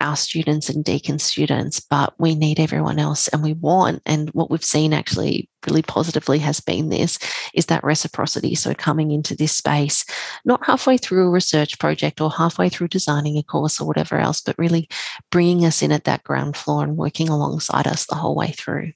our 0.00 0.16
students 0.16 0.68
and 0.68 0.84
Deakin 0.84 1.18
students, 1.18 1.80
but 1.80 2.14
we 2.18 2.34
need 2.34 2.60
everyone 2.60 2.98
else 2.98 3.28
and 3.28 3.42
we 3.42 3.54
want. 3.54 4.02
And 4.06 4.30
what 4.30 4.50
we've 4.50 4.64
seen 4.64 4.92
actually 4.92 5.48
really 5.66 5.82
positively 5.82 6.38
has 6.38 6.60
been 6.60 6.88
this 6.88 7.18
is 7.54 7.66
that 7.66 7.84
reciprocity. 7.84 8.54
So 8.54 8.74
coming 8.74 9.10
into 9.10 9.34
this 9.34 9.56
space, 9.56 10.04
not 10.44 10.64
halfway 10.64 10.98
through 10.98 11.26
a 11.26 11.30
research 11.30 11.78
project 11.78 12.20
or 12.20 12.30
halfway 12.30 12.68
through 12.68 12.88
designing 12.88 13.36
a 13.36 13.42
course 13.42 13.80
or 13.80 13.86
whatever 13.86 14.18
else, 14.18 14.40
but 14.40 14.58
really 14.58 14.88
bringing 15.30 15.64
us 15.64 15.82
in 15.82 15.92
at 15.92 16.04
that 16.04 16.24
ground 16.24 16.56
floor 16.56 16.82
and 16.82 16.96
working 16.96 17.28
alongside 17.28 17.86
us 17.86 18.06
the 18.06 18.16
whole 18.16 18.34
way 18.34 18.52
through. 18.52 18.92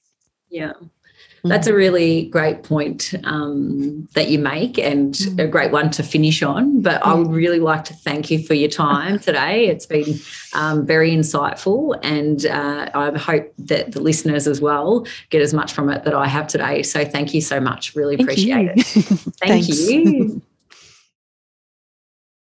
Yeah. 0.49 0.73
That's 1.43 1.67
a 1.67 1.73
really 1.73 2.25
great 2.25 2.63
point 2.63 3.13
um, 3.23 4.07
that 4.13 4.29
you 4.29 4.39
make 4.39 4.77
and 4.77 5.13
mm. 5.13 5.43
a 5.43 5.47
great 5.47 5.71
one 5.71 5.89
to 5.91 6.03
finish 6.03 6.43
on. 6.43 6.81
But 6.81 7.05
I 7.05 7.13
would 7.13 7.31
really 7.31 7.59
like 7.59 7.83
to 7.85 7.93
thank 7.93 8.29
you 8.29 8.43
for 8.43 8.53
your 8.53 8.69
time 8.69 9.19
today. 9.27 9.67
It's 9.67 9.85
been 9.85 10.19
um, 10.53 10.85
very 10.85 11.11
insightful, 11.11 11.97
and 12.03 12.45
uh, 12.45 12.89
I 12.93 13.17
hope 13.17 13.53
that 13.59 13.91
the 13.91 14.01
listeners 14.01 14.47
as 14.47 14.61
well 14.61 15.05
get 15.29 15.41
as 15.41 15.53
much 15.53 15.73
from 15.73 15.89
it 15.89 16.03
that 16.03 16.13
I 16.13 16.27
have 16.27 16.47
today. 16.47 16.83
So 16.83 17.05
thank 17.05 17.33
you 17.33 17.41
so 17.41 17.59
much. 17.59 17.95
Really 17.95 18.15
appreciate 18.15 18.71
it. 18.75 18.83
Thank 19.39 19.67
you. 19.67 20.41